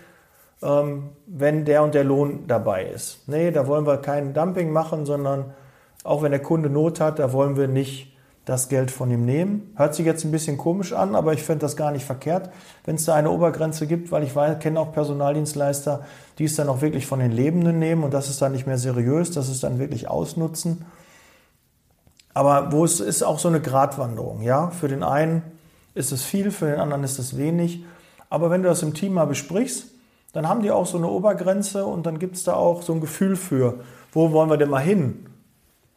ähm, 0.62 1.10
wenn 1.26 1.66
der 1.66 1.84
und 1.84 1.94
der 1.94 2.04
Lohn 2.04 2.46
dabei 2.48 2.86
ist. 2.86 3.28
Nee, 3.28 3.52
da 3.52 3.68
wollen 3.68 3.86
wir 3.86 3.98
kein 3.98 4.34
Dumping 4.34 4.72
machen, 4.72 5.06
sondern 5.06 5.54
auch 6.08 6.22
wenn 6.22 6.32
der 6.32 6.42
Kunde 6.42 6.70
Not 6.70 7.00
hat, 7.00 7.20
da 7.20 7.34
wollen 7.34 7.58
wir 7.58 7.68
nicht 7.68 8.14
das 8.46 8.70
Geld 8.70 8.92
von 8.92 9.12
ihm 9.12 9.26
nehmen. 9.26 9.74
Hört 9.76 9.94
sich 9.94 10.06
jetzt 10.06 10.24
ein 10.24 10.32
bisschen 10.32 10.58
komisch 10.58 10.94
an, 10.94 11.16
aber 11.16 11.34
ich 11.34 11.44
finde 11.44 11.60
das 11.60 11.76
gar 11.76 11.92
nicht 11.92 12.06
verkehrt, 12.06 12.50
wenn 12.86 12.96
es 12.96 13.04
da 13.04 13.14
eine 13.14 13.30
Obergrenze 13.30 13.88
gibt, 13.88 14.10
weil 14.12 14.24
ich 14.24 14.34
kenne 14.60 14.80
auch 14.80 14.94
Personaldienstleister, 14.94 16.06
die 16.40 16.46
es 16.46 16.56
dann 16.56 16.70
auch 16.70 16.82
wirklich 16.82 17.06
von 17.08 17.20
den 17.20 17.32
Lebenden 17.32 17.78
nehmen 17.78 18.06
und 18.06 18.14
das 18.14 18.30
ist 18.30 18.42
dann 18.42 18.54
nicht 18.54 18.66
mehr 18.66 18.78
seriös, 18.78 19.32
das 19.32 19.50
ist 19.50 19.64
dann 19.64 19.80
wirklich 19.80 20.08
ausnutzen. 20.10 20.86
Aber 22.34 22.72
wo 22.72 22.86
es 22.86 23.02
ist 23.02 23.22
auch 23.24 23.40
so 23.40 23.50
eine 23.50 23.60
Gratwanderung, 23.60 24.42
ja. 24.42 24.70
Für 24.70 24.88
den 24.88 25.04
einen 25.04 25.42
ist 25.94 26.14
es 26.14 26.24
viel, 26.24 26.52
für 26.52 26.68
den 26.68 26.80
anderen 26.80 27.04
ist 27.04 27.20
es 27.20 27.36
wenig. 27.36 27.84
Aber 28.30 28.50
wenn 28.50 28.64
du 28.64 28.70
das 28.70 28.82
im 28.82 28.94
Team 28.94 29.14
mal 29.14 29.26
besprichst, 29.26 29.88
dann 30.32 30.48
haben 30.48 30.62
die 30.62 30.72
auch 30.72 30.86
so 30.86 30.98
eine 30.98 31.10
Obergrenze 31.10 31.86
und 31.86 32.06
dann 32.06 32.20
gibt 32.20 32.36
es 32.38 32.44
da 32.46 32.54
auch 32.54 32.82
so 32.82 32.94
ein 32.94 33.02
Gefühl 33.02 33.36
für, 33.36 33.80
wo 34.14 34.32
wollen 34.32 34.50
wir 34.50 34.58
denn 34.58 34.70
mal 34.70 34.80
hin? 34.80 35.26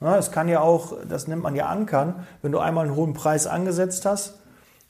Es 0.00 0.30
kann 0.30 0.48
ja 0.48 0.60
auch, 0.60 0.94
das 1.06 1.28
nennt 1.28 1.42
man 1.42 1.54
ja 1.54 1.66
Ankern, 1.66 2.26
wenn 2.42 2.52
du 2.52 2.58
einmal 2.58 2.86
einen 2.86 2.96
hohen 2.96 3.12
Preis 3.12 3.46
angesetzt 3.46 4.06
hast 4.06 4.40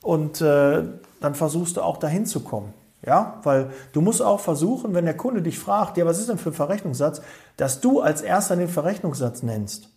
und 0.02 0.40
äh, 0.40 0.84
dann 1.20 1.34
versuchst 1.34 1.76
du 1.76 1.82
auch 1.82 1.96
dahin 1.96 2.26
zu 2.26 2.40
kommen. 2.40 2.72
Ja, 3.04 3.40
weil 3.44 3.70
du 3.92 4.02
musst 4.02 4.20
auch 4.20 4.40
versuchen, 4.40 4.92
wenn 4.92 5.06
der 5.06 5.16
Kunde 5.16 5.40
dich 5.40 5.58
fragt, 5.58 5.96
ja, 5.96 6.04
was 6.04 6.18
ist 6.18 6.28
denn 6.28 6.36
für 6.36 6.50
ein 6.50 6.54
Verrechnungssatz, 6.54 7.22
dass 7.56 7.80
du 7.80 8.00
als 8.00 8.20
erster 8.20 8.56
den 8.56 8.68
Verrechnungssatz 8.68 9.42
nennst. 9.42 9.88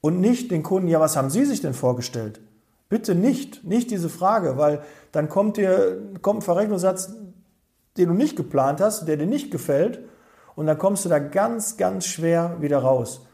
Und 0.00 0.20
nicht 0.20 0.50
den 0.50 0.62
Kunden, 0.62 0.88
ja, 0.88 1.00
was 1.00 1.16
haben 1.16 1.28
Sie 1.28 1.44
sich 1.44 1.60
denn 1.60 1.74
vorgestellt? 1.74 2.40
Bitte 2.88 3.16
nicht, 3.16 3.64
nicht 3.64 3.90
diese 3.90 4.08
Frage, 4.08 4.56
weil 4.56 4.82
dann 5.12 5.28
kommt 5.28 5.56
dir, 5.56 6.00
kommt 6.22 6.40
ein 6.40 6.42
Verrechnungssatz, 6.42 7.12
den 7.96 8.08
du 8.08 8.14
nicht 8.14 8.36
geplant 8.36 8.80
hast, 8.80 9.06
der 9.06 9.16
dir 9.16 9.26
nicht 9.26 9.50
gefällt, 9.50 10.00
und 10.54 10.66
dann 10.66 10.78
kommst 10.78 11.04
du 11.04 11.08
da 11.08 11.18
ganz, 11.18 11.76
ganz 11.76 12.06
schwer 12.06 12.56
wieder 12.60 12.78
raus. 12.78 13.26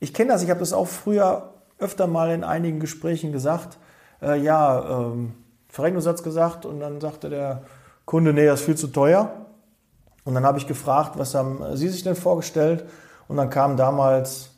Ich 0.00 0.14
kenne 0.14 0.32
das, 0.32 0.42
ich 0.42 0.50
habe 0.50 0.60
das 0.60 0.72
auch 0.72 0.86
früher 0.86 1.54
öfter 1.78 2.06
mal 2.06 2.30
in 2.30 2.44
einigen 2.44 2.80
Gesprächen 2.80 3.32
gesagt. 3.32 3.78
Äh, 4.22 4.40
ja, 4.40 5.00
ähm, 5.00 5.34
Verrechnungssatz 5.68 6.22
gesagt 6.22 6.66
und 6.66 6.80
dann 6.80 7.00
sagte 7.00 7.30
der 7.30 7.62
Kunde, 8.04 8.32
nee, 8.32 8.46
das 8.46 8.60
ist 8.60 8.66
viel 8.66 8.76
zu 8.76 8.88
teuer. 8.88 9.30
Und 10.24 10.34
dann 10.34 10.44
habe 10.44 10.58
ich 10.58 10.66
gefragt, 10.66 11.18
was 11.18 11.34
haben 11.34 11.76
Sie 11.76 11.88
sich 11.88 12.02
denn 12.02 12.16
vorgestellt? 12.16 12.84
Und 13.28 13.36
dann 13.36 13.50
kam 13.50 13.76
damals, 13.76 14.50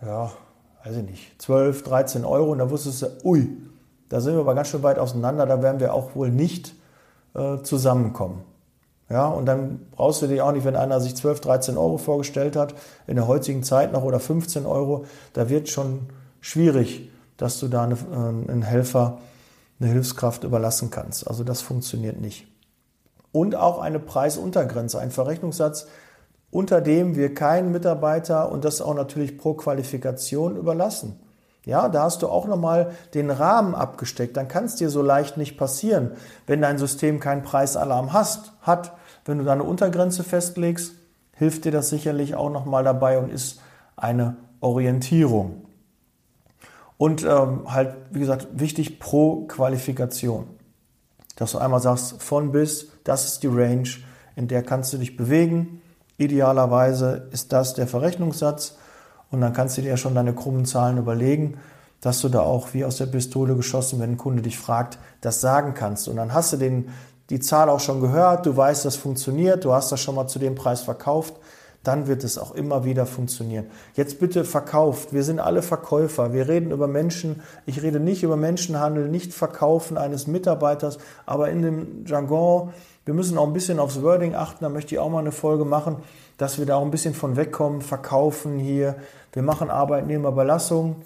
ja, 0.00 0.32
weiß 0.84 0.96
ich 0.96 1.04
nicht, 1.04 1.42
12, 1.42 1.82
13 1.82 2.24
Euro 2.24 2.52
und 2.52 2.58
da 2.58 2.70
wusstest 2.70 3.02
du, 3.02 3.06
ui, 3.24 3.48
da 4.08 4.20
sind 4.20 4.34
wir 4.34 4.40
aber 4.40 4.54
ganz 4.54 4.68
schön 4.68 4.82
weit 4.82 4.98
auseinander, 4.98 5.46
da 5.46 5.62
werden 5.62 5.80
wir 5.80 5.94
auch 5.94 6.14
wohl 6.14 6.30
nicht 6.30 6.74
äh, 7.34 7.58
zusammenkommen. 7.62 8.44
Ja, 9.12 9.26
und 9.26 9.44
dann 9.44 9.88
brauchst 9.90 10.22
du 10.22 10.26
dich 10.26 10.40
auch 10.40 10.52
nicht, 10.52 10.64
wenn 10.64 10.74
einer 10.74 10.98
sich 10.98 11.14
12, 11.14 11.40
13 11.40 11.76
Euro 11.76 11.98
vorgestellt 11.98 12.56
hat, 12.56 12.74
in 13.06 13.16
der 13.16 13.26
heutigen 13.26 13.62
Zeit 13.62 13.92
noch 13.92 14.04
oder 14.04 14.18
15 14.18 14.64
Euro, 14.64 15.04
da 15.34 15.50
wird 15.50 15.68
schon 15.68 16.08
schwierig, 16.40 17.10
dass 17.36 17.60
du 17.60 17.68
da 17.68 17.82
eine, 17.82 17.94
äh, 17.94 18.50
einen 18.50 18.62
Helfer, 18.62 19.18
eine 19.78 19.90
Hilfskraft 19.90 20.44
überlassen 20.44 20.90
kannst. 20.90 21.28
Also 21.28 21.44
das 21.44 21.60
funktioniert 21.60 22.22
nicht. 22.22 22.46
Und 23.32 23.54
auch 23.54 23.80
eine 23.80 23.98
Preisuntergrenze, 23.98 24.98
ein 24.98 25.10
Verrechnungssatz, 25.10 25.88
unter 26.50 26.80
dem 26.80 27.14
wir 27.14 27.34
keinen 27.34 27.70
Mitarbeiter 27.70 28.50
und 28.50 28.64
das 28.64 28.80
auch 28.80 28.94
natürlich 28.94 29.36
pro 29.36 29.52
Qualifikation 29.52 30.56
überlassen. 30.56 31.20
Ja, 31.66 31.90
da 31.90 32.04
hast 32.04 32.22
du 32.22 32.28
auch 32.28 32.46
nochmal 32.46 32.92
den 33.12 33.30
Rahmen 33.30 33.74
abgesteckt. 33.74 34.38
Dann 34.38 34.48
kann 34.48 34.64
es 34.64 34.76
dir 34.76 34.88
so 34.88 35.02
leicht 35.02 35.36
nicht 35.36 35.58
passieren, 35.58 36.12
wenn 36.46 36.62
dein 36.62 36.78
System 36.78 37.20
keinen 37.20 37.42
Preisalarm 37.42 38.14
hast, 38.14 38.52
hat. 38.62 38.92
Wenn 39.24 39.38
du 39.38 39.44
da 39.44 39.52
eine 39.52 39.62
Untergrenze 39.62 40.24
festlegst, 40.24 40.94
hilft 41.36 41.64
dir 41.64 41.72
das 41.72 41.90
sicherlich 41.90 42.34
auch 42.34 42.50
nochmal 42.50 42.84
dabei 42.84 43.18
und 43.18 43.32
ist 43.32 43.60
eine 43.96 44.36
Orientierung. 44.60 45.64
Und 46.98 47.24
ähm, 47.24 47.72
halt, 47.72 47.96
wie 48.10 48.20
gesagt, 48.20 48.48
wichtig 48.52 49.00
pro 49.00 49.46
Qualifikation. 49.46 50.46
Dass 51.36 51.52
du 51.52 51.58
einmal 51.58 51.80
sagst, 51.80 52.22
von 52.22 52.52
bis, 52.52 52.88
das 53.04 53.24
ist 53.24 53.42
die 53.42 53.48
Range, 53.48 53.88
in 54.36 54.48
der 54.48 54.62
kannst 54.62 54.92
du 54.92 54.98
dich 54.98 55.16
bewegen. 55.16 55.82
Idealerweise 56.16 57.28
ist 57.32 57.52
das 57.52 57.74
der 57.74 57.86
Verrechnungssatz 57.86 58.76
und 59.30 59.40
dann 59.40 59.52
kannst 59.52 59.76
du 59.76 59.82
dir 59.82 59.88
ja 59.88 59.96
schon 59.96 60.14
deine 60.14 60.34
krummen 60.34 60.66
Zahlen 60.66 60.98
überlegen, 60.98 61.58
dass 62.00 62.20
du 62.20 62.28
da 62.28 62.40
auch 62.40 62.74
wie 62.74 62.84
aus 62.84 62.98
der 62.98 63.06
Pistole 63.06 63.56
geschossen, 63.56 63.98
wenn 63.98 64.12
ein 64.12 64.16
Kunde 64.18 64.42
dich 64.42 64.58
fragt, 64.58 64.98
das 65.20 65.40
sagen 65.40 65.74
kannst. 65.74 66.06
Und 66.08 66.16
dann 66.16 66.34
hast 66.34 66.52
du 66.52 66.56
den, 66.56 66.90
die 67.32 67.40
Zahl 67.40 67.68
auch 67.68 67.80
schon 67.80 68.00
gehört, 68.00 68.46
du 68.46 68.56
weißt, 68.56 68.84
das 68.84 68.94
funktioniert, 68.94 69.64
du 69.64 69.72
hast 69.72 69.90
das 69.90 70.00
schon 70.00 70.14
mal 70.14 70.28
zu 70.28 70.38
dem 70.38 70.54
Preis 70.54 70.82
verkauft, 70.82 71.34
dann 71.82 72.06
wird 72.06 72.22
es 72.22 72.38
auch 72.38 72.54
immer 72.54 72.84
wieder 72.84 73.06
funktionieren. 73.06 73.66
Jetzt 73.94 74.20
bitte 74.20 74.44
verkauft. 74.44 75.12
Wir 75.12 75.24
sind 75.24 75.40
alle 75.40 75.62
Verkäufer. 75.62 76.32
Wir 76.32 76.46
reden 76.46 76.70
über 76.70 76.86
Menschen. 76.86 77.42
Ich 77.66 77.82
rede 77.82 77.98
nicht 77.98 78.22
über 78.22 78.36
Menschenhandel, 78.36 79.08
nicht 79.08 79.34
Verkaufen 79.34 79.98
eines 79.98 80.28
Mitarbeiters, 80.28 80.98
aber 81.26 81.50
in 81.50 81.62
dem 81.62 82.04
Jargon 82.06 82.72
wir 83.04 83.14
müssen 83.14 83.36
auch 83.36 83.46
ein 83.46 83.52
bisschen 83.52 83.80
aufs 83.80 84.00
Wording 84.02 84.34
achten, 84.34 84.62
da 84.62 84.68
möchte 84.68 84.94
ich 84.94 85.00
auch 85.00 85.10
mal 85.10 85.18
eine 85.18 85.32
Folge 85.32 85.64
machen, 85.64 85.96
dass 86.38 86.58
wir 86.58 86.66
da 86.66 86.76
auch 86.76 86.84
ein 86.84 86.92
bisschen 86.92 87.14
von 87.14 87.36
wegkommen, 87.36 87.82
verkaufen 87.82 88.58
hier. 88.58 88.94
Wir 89.32 89.42
machen 89.42 89.70
Arbeitnehmerbelastung. 89.70 90.96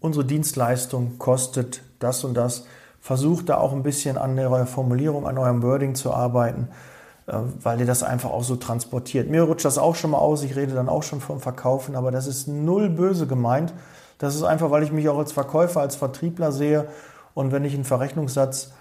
Unsere 0.00 0.24
Dienstleistung 0.24 1.18
kostet 1.18 1.82
das 1.98 2.22
und 2.22 2.34
das. 2.34 2.64
Versucht 3.08 3.48
da 3.48 3.56
auch 3.56 3.72
ein 3.72 3.82
bisschen 3.82 4.18
an 4.18 4.38
eurer 4.38 4.66
Formulierung, 4.66 5.26
an 5.26 5.38
eurem 5.38 5.62
Wording 5.62 5.94
zu 5.94 6.12
arbeiten, 6.12 6.68
äh, 7.26 7.38
weil 7.62 7.80
ihr 7.80 7.86
das 7.86 8.02
einfach 8.02 8.28
auch 8.28 8.44
so 8.44 8.56
transportiert. 8.56 9.30
Mir 9.30 9.44
rutscht 9.44 9.64
das 9.64 9.78
auch 9.78 9.94
schon 9.94 10.10
mal 10.10 10.18
aus, 10.18 10.42
ich 10.42 10.56
rede 10.56 10.74
dann 10.74 10.90
auch 10.90 11.02
schon 11.02 11.22
vom 11.22 11.40
Verkaufen, 11.40 11.96
aber 11.96 12.10
das 12.10 12.26
ist 12.26 12.48
null 12.48 12.90
böse 12.90 13.26
gemeint. 13.26 13.72
Das 14.18 14.34
ist 14.34 14.42
einfach, 14.42 14.70
weil 14.70 14.82
ich 14.82 14.92
mich 14.92 15.08
auch 15.08 15.16
als 15.16 15.32
Verkäufer, 15.32 15.80
als 15.80 15.96
Vertriebler 15.96 16.52
sehe 16.52 16.86
und 17.32 17.50
wenn 17.50 17.64
ich 17.64 17.72
einen 17.72 17.84
Verrechnungssatz 17.84 18.72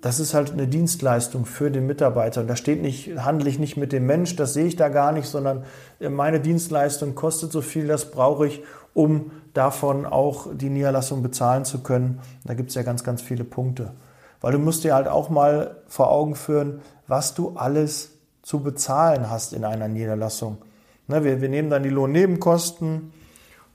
das 0.00 0.18
ist 0.18 0.32
halt 0.32 0.52
eine 0.52 0.66
Dienstleistung 0.66 1.44
für 1.44 1.70
den 1.70 1.86
Mitarbeiter. 1.86 2.40
Und 2.40 2.46
da 2.48 2.56
steht 2.56 2.80
nicht, 2.80 3.18
handle 3.18 3.50
ich 3.50 3.58
nicht 3.58 3.76
mit 3.76 3.92
dem 3.92 4.06
Mensch, 4.06 4.34
das 4.34 4.54
sehe 4.54 4.64
ich 4.64 4.76
da 4.76 4.88
gar 4.88 5.12
nicht, 5.12 5.26
sondern 5.26 5.64
meine 5.98 6.40
Dienstleistung 6.40 7.14
kostet 7.14 7.52
so 7.52 7.60
viel, 7.60 7.86
das 7.86 8.10
brauche 8.10 8.46
ich, 8.46 8.62
um 8.94 9.30
davon 9.54 10.06
auch 10.06 10.48
die 10.52 10.70
Niederlassung 10.70 11.22
bezahlen 11.22 11.64
zu 11.64 11.82
können. 11.82 12.20
Da 12.44 12.54
gibt 12.54 12.70
es 12.70 12.74
ja 12.74 12.82
ganz, 12.82 13.04
ganz 13.04 13.22
viele 13.22 13.44
Punkte. 13.44 13.92
Weil 14.40 14.52
du 14.52 14.58
musst 14.58 14.84
dir 14.84 14.94
halt 14.94 15.08
auch 15.08 15.28
mal 15.28 15.76
vor 15.86 16.10
Augen 16.10 16.34
führen, 16.34 16.80
was 17.06 17.34
du 17.34 17.56
alles 17.56 18.12
zu 18.42 18.60
bezahlen 18.60 19.28
hast 19.28 19.52
in 19.52 19.64
einer 19.64 19.88
Niederlassung. 19.88 20.58
Ne, 21.08 21.24
wir, 21.24 21.40
wir 21.40 21.48
nehmen 21.48 21.70
dann 21.70 21.82
die 21.82 21.90
Lohnnebenkosten, 21.90 23.12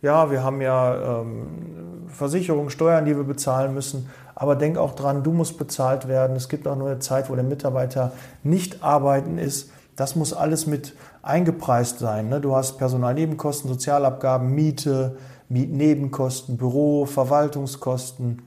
ja, 0.01 0.29
wir 0.29 0.43
haben 0.43 0.61
ja 0.61 1.21
ähm, 1.21 2.07
Versicherungen, 2.09 2.69
Steuern, 2.69 3.05
die 3.05 3.15
wir 3.15 3.23
bezahlen 3.23 3.73
müssen. 3.73 4.09
Aber 4.35 4.55
denk 4.55 4.77
auch 4.77 4.93
dran, 4.93 5.23
du 5.23 5.31
musst 5.31 5.57
bezahlt 5.57 6.07
werden. 6.07 6.35
Es 6.35 6.49
gibt 6.49 6.67
auch 6.67 6.75
nur 6.75 6.89
eine 6.89 6.99
Zeit, 6.99 7.29
wo 7.29 7.35
der 7.35 7.43
Mitarbeiter 7.43 8.11
nicht 8.43 8.83
arbeiten 8.83 9.37
ist. 9.37 9.71
Das 9.95 10.15
muss 10.15 10.33
alles 10.33 10.67
mit 10.67 10.93
eingepreist 11.21 11.99
sein. 11.99 12.29
Ne? 12.29 12.41
Du 12.41 12.55
hast 12.55 12.77
Personalnebenkosten, 12.77 13.69
Sozialabgaben, 13.69 14.53
Miete, 14.53 15.17
Mietnebenkosten, 15.47 16.57
Büro, 16.57 17.05
Verwaltungskosten, 17.05 18.41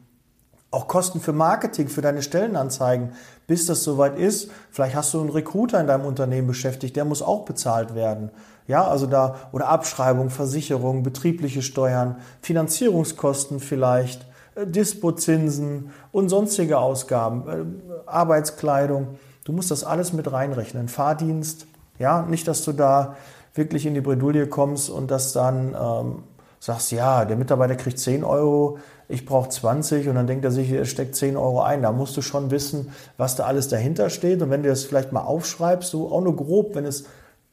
auch 0.71 0.87
Kosten 0.87 1.21
für 1.21 1.33
Marketing, 1.33 1.89
für 1.89 2.03
deine 2.03 2.23
Stellenanzeigen, 2.23 3.13
bis 3.47 3.67
das 3.67 3.83
soweit 3.85 4.19
ist. 4.19 4.51
Vielleicht 4.71 4.95
hast 4.95 5.15
du 5.15 5.21
einen 5.21 5.31
Recruiter 5.31 5.81
in 5.81 5.87
deinem 5.87 6.05
Unternehmen 6.05 6.47
beschäftigt, 6.47 6.97
der 6.97 7.07
muss 7.07 7.23
auch 7.23 7.45
bezahlt 7.45 7.95
werden. 7.95 8.31
Ja, 8.67 8.87
also 8.87 9.07
da, 9.07 9.37
oder 9.53 9.69
Abschreibung, 9.69 10.29
Versicherung, 10.29 11.03
betriebliche 11.03 11.63
Steuern, 11.63 12.17
Finanzierungskosten 12.43 13.61
vielleicht, 13.61 14.27
äh, 14.57 14.67
Dispozinsen 14.67 15.91
und 16.13 16.29
sonstige 16.29 16.77
Ausgaben, 16.79 17.49
äh, 17.49 17.65
Arbeitskleidung. 18.07 19.17
Du 19.49 19.55
musst 19.55 19.71
das 19.71 19.83
alles 19.83 20.13
mit 20.13 20.31
reinrechnen. 20.31 20.89
Fahrdienst, 20.89 21.67
ja, 21.99 22.21
nicht, 22.21 22.47
dass 22.47 22.67
du 22.67 22.73
da 22.73 23.17
wirklich 23.55 23.87
in 23.87 23.95
die 23.95 24.03
Bredouille 24.03 24.47
kommst 24.47 24.91
und 24.91 25.11
das 25.11 25.33
dann 25.33 25.69
ähm, 25.75 26.23
sagst, 26.61 26.93
ja, 26.93 27.25
der 27.25 27.39
Mitarbeiter 27.39 27.75
kriegt 27.75 27.99
10 27.99 28.25
Euro, 28.25 28.79
ich 29.09 29.25
brauche 29.25 29.49
20 29.49 30.07
und 30.07 30.17
dann 30.17 30.27
denkt 30.27 30.45
er 30.45 30.51
sich, 30.51 30.71
er 30.71 30.85
steckt 30.85 31.17
10 31.17 31.39
Euro 31.39 31.63
ein. 31.63 31.81
Da 31.81 31.93
musst 31.93 32.15
du 32.19 32.21
schon 32.21 32.51
wissen, 32.51 32.93
was 33.17 33.37
da 33.37 33.47
alles 33.47 33.69
dahinter 33.69 34.11
steht. 34.11 34.43
Und 34.43 34.51
wenn 34.51 34.63
du 34.63 34.69
das 34.69 34.85
vielleicht 34.85 35.13
mal 35.13 35.23
aufschreibst, 35.23 35.93
so 35.93 36.13
auch 36.13 36.21
nur 36.21 36.37
grob, 36.37 36.75
wenn 36.75 36.85
es 36.85 37.05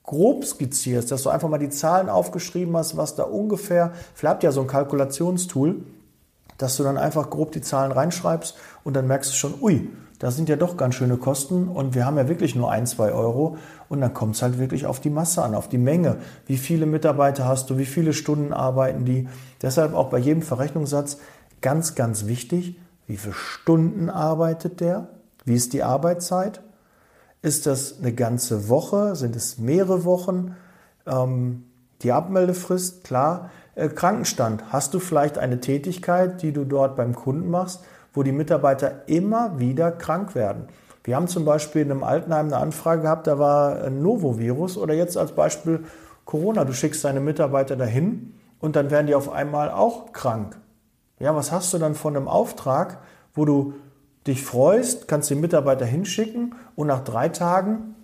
grob 0.04 0.44
skizzierst, 0.44 1.10
dass 1.14 1.24
du 1.24 1.30
einfach 1.30 1.48
mal 1.48 1.60
die 1.60 1.70
Zahlen 1.70 2.10
aufgeschrieben 2.10 2.76
hast, 2.76 2.98
was 2.98 3.16
da 3.16 3.24
ungefähr, 3.24 3.94
vielleicht 4.16 4.34
habt 4.34 4.44
ihr 4.44 4.50
ja 4.50 4.52
so 4.52 4.60
ein 4.60 4.68
Kalkulationstool, 4.68 5.78
dass 6.58 6.76
du 6.76 6.84
dann 6.84 6.98
einfach 6.98 7.30
grob 7.30 7.54
die 7.54 7.62
Zahlen 7.62 7.94
reinschreibst 7.94 8.56
und 8.84 8.98
dann 8.98 9.08
merkst 9.08 9.32
du 9.32 9.36
schon, 9.36 9.54
ui, 9.62 9.88
das 10.26 10.36
sind 10.36 10.50
ja 10.50 10.56
doch 10.56 10.76
ganz 10.76 10.96
schöne 10.96 11.18
Kosten 11.18 11.68
und 11.68 11.94
wir 11.94 12.04
haben 12.04 12.18
ja 12.18 12.28
wirklich 12.28 12.56
nur 12.56 12.72
ein, 12.72 12.88
zwei 12.88 13.12
Euro 13.12 13.58
und 13.90 14.02
dann 14.02 14.16
kommt 14.16 14.34
es 14.34 14.42
halt 14.42 14.58
wirklich 14.58 14.88
auf 14.88 15.00
die 15.00 15.12
Masse 15.12 15.44
an, 15.44 15.54
auf 15.54 15.70
die 15.70 15.78
Menge. 15.78 16.18
Wie 16.48 16.58
viele 16.58 16.88
Mitarbeiter 16.88 17.46
hast 17.46 17.70
du, 17.70 17.78
wie 17.78 17.86
viele 17.86 18.12
Stunden 18.12 18.52
arbeiten 18.52 19.06
die? 19.06 19.30
Deshalb 19.62 19.94
auch 19.94 20.10
bei 20.10 20.18
jedem 20.18 20.42
Verrechnungssatz 20.42 21.20
ganz, 21.62 21.94
ganz 21.94 22.26
wichtig, 22.26 22.80
wie 23.06 23.18
viele 23.18 23.36
Stunden 23.36 24.10
arbeitet 24.10 24.80
der? 24.80 25.10
Wie 25.44 25.54
ist 25.54 25.74
die 25.74 25.84
Arbeitszeit? 25.84 26.60
Ist 27.44 27.68
das 27.68 28.00
eine 28.00 28.12
ganze 28.12 28.68
Woche? 28.68 29.16
Sind 29.16 29.36
es 29.36 29.60
mehrere 29.60 30.06
Wochen? 30.06 30.56
Ähm, 31.06 31.66
die 32.02 32.12
Abmeldefrist, 32.12 33.04
klar. 33.04 33.52
Äh, 33.76 33.90
Krankenstand. 33.90 34.74
Hast 34.74 34.96
du 34.96 35.00
vielleicht 35.00 35.38
eine 35.38 35.60
Tätigkeit, 35.60 36.42
die 36.42 36.52
du 36.52 36.66
dort 36.66 36.96
beim 36.96 37.14
Kunden 37.14 37.52
machst, 37.52 37.84
wo 38.16 38.24
die 38.24 38.32
Mitarbeiter 38.32 39.08
immer 39.08 39.60
wieder 39.60 39.92
krank 39.92 40.34
werden? 40.34 40.68
Wir 41.04 41.16
haben 41.16 41.28
zum 41.28 41.46
Beispiel 41.46 41.84
in 41.84 41.92
einem 41.92 42.04
Altenheim 42.04 42.48
eine 42.48 42.58
Anfrage 42.58 43.04
gehabt, 43.04 43.28
da 43.28 43.38
war 43.38 43.84
ein 43.84 44.02
Novovirus 44.02 44.76
oder 44.78 44.96
jetzt 44.96 45.18
als 45.18 45.34
Beispiel 45.34 45.84
Corona. 46.26 46.66
Du 46.66 46.74
schickst 46.74 47.06
deine 47.06 47.20
Mitarbeiter 47.20 47.76
dahin 47.76 48.34
und 48.60 48.76
dann 48.76 48.90
werden 48.90 49.06
die 49.06 49.14
auf 49.14 49.32
einmal 49.32 49.70
auch 49.70 50.14
krank. 50.14 50.58
Ja, 51.20 51.36
was 51.36 51.52
hast 51.52 51.72
du 51.74 51.78
dann 51.78 51.94
von 51.94 52.18
einem 52.18 52.28
Auftrag, 52.28 52.98
wo 53.36 53.46
du 53.46 53.74
dich 54.26 54.44
freust, 54.44 55.08
kannst 55.08 55.30
den 55.30 55.40
Mitarbeiter 55.40 55.86
hinschicken 55.86 56.56
und 56.76 56.88
nach 56.88 57.04
drei 57.04 57.30
Tagen 57.30 57.96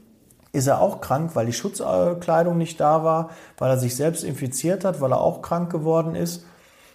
ist 0.54 0.67
er 0.67 0.82
auch 0.82 1.02
krank, 1.02 1.32
weil 1.34 1.45
die 1.45 1.54
Schutzkleidung 1.54 2.58
nicht 2.58 2.80
da 2.80 3.04
war, 3.04 3.30
weil 3.58 3.71
er 3.71 3.78
sich 3.78 3.95
selbst 3.95 4.24
infiziert 4.24 4.86
hat, 4.86 5.02
weil 5.02 5.12
er 5.12 5.21
auch 5.21 5.41
krank 5.41 5.71
geworden 5.71 6.13
ist. 6.13 6.45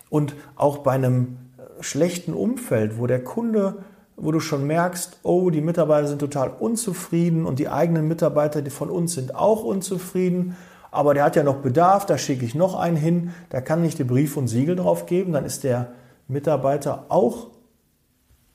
Und 0.09 0.35
auch 0.55 0.79
bei 0.79 0.93
einem 0.93 1.39
schlechten 1.81 2.35
Umfeld, 2.35 2.99
wo 2.99 3.07
der 3.07 3.23
Kunde, 3.23 3.85
wo 4.17 4.33
du 4.33 4.41
schon 4.41 4.67
merkst, 4.67 5.21
oh, 5.23 5.51
die 5.51 5.61
Mitarbeiter 5.61 6.09
sind 6.09 6.19
total 6.21 6.51
unzufrieden 6.59 7.45
und 7.47 7.59
die 7.59 7.69
eigenen 7.69 8.09
Mitarbeiter 8.09 8.65
von 8.71 8.91
uns 8.91 9.15
sind 9.15 9.35
auch 9.35 9.63
unzufrieden, 9.63 10.57
aber 10.91 11.13
der 11.13 11.25
hat 11.25 11.37
ja 11.37 11.43
noch 11.43 11.57
Bedarf, 11.57 12.07
da 12.07 12.17
schicke 12.17 12.45
ich 12.45 12.55
noch 12.55 12.75
einen 12.75 12.97
hin, 12.97 13.35
da 13.51 13.61
kann 13.61 13.85
ich 13.85 13.97
dir 13.97 14.07
Brief 14.07 14.37
und 14.37 14.49
Siegel 14.49 14.77
drauf 14.77 15.07
geben, 15.07 15.33
dann 15.33 15.45
ist 15.45 15.65
der 15.65 15.93
Mitarbeiter 16.29 17.07
auch 17.11 17.49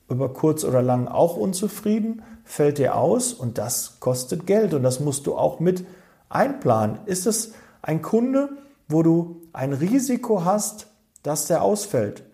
über 0.08 0.32
kurz 0.32 0.64
oder 0.64 0.82
lang 0.82 1.06
auch 1.06 1.36
unzufrieden, 1.36 2.22
fällt 2.44 2.78
dir 2.78 2.96
aus 2.96 3.32
und 3.32 3.58
das 3.58 4.00
kostet 4.00 4.46
Geld 4.46 4.74
und 4.74 4.82
das 4.82 5.00
musst 5.00 5.26
du 5.26 5.36
auch 5.36 5.60
mit 5.60 5.84
einplanen. 6.28 6.98
Ist 7.06 7.26
es 7.26 7.54
ein 7.80 8.02
Kunde, 8.02 8.50
wo 8.88 9.02
du 9.02 9.42
ein 9.52 9.72
Risiko 9.72 10.44
hast, 10.44 10.88
dass 11.22 11.46
der 11.46 11.62
ausfällt? 11.62 12.24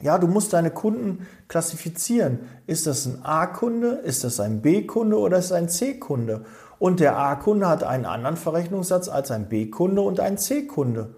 Ja, 0.00 0.16
du 0.18 0.26
musst 0.26 0.52
deine 0.52 0.70
Kunden 0.70 1.26
klassifizieren. 1.48 2.40
Ist 2.66 2.86
das 2.86 3.06
ein 3.06 3.20
A-Kunde, 3.22 4.00
ist 4.02 4.24
das 4.24 4.40
ein 4.40 4.62
B-Kunde 4.62 5.18
oder 5.18 5.38
ist 5.38 5.46
es 5.46 5.52
ein 5.52 5.68
C-Kunde? 5.68 6.44
Und 6.78 7.00
der 7.00 7.18
A-Kunde 7.18 7.68
hat 7.68 7.84
einen 7.84 8.06
anderen 8.06 8.38
Verrechnungssatz 8.38 9.08
als 9.08 9.30
ein 9.30 9.48
B-Kunde 9.50 10.00
und 10.00 10.18
ein 10.18 10.38
C-Kunde. 10.38 11.10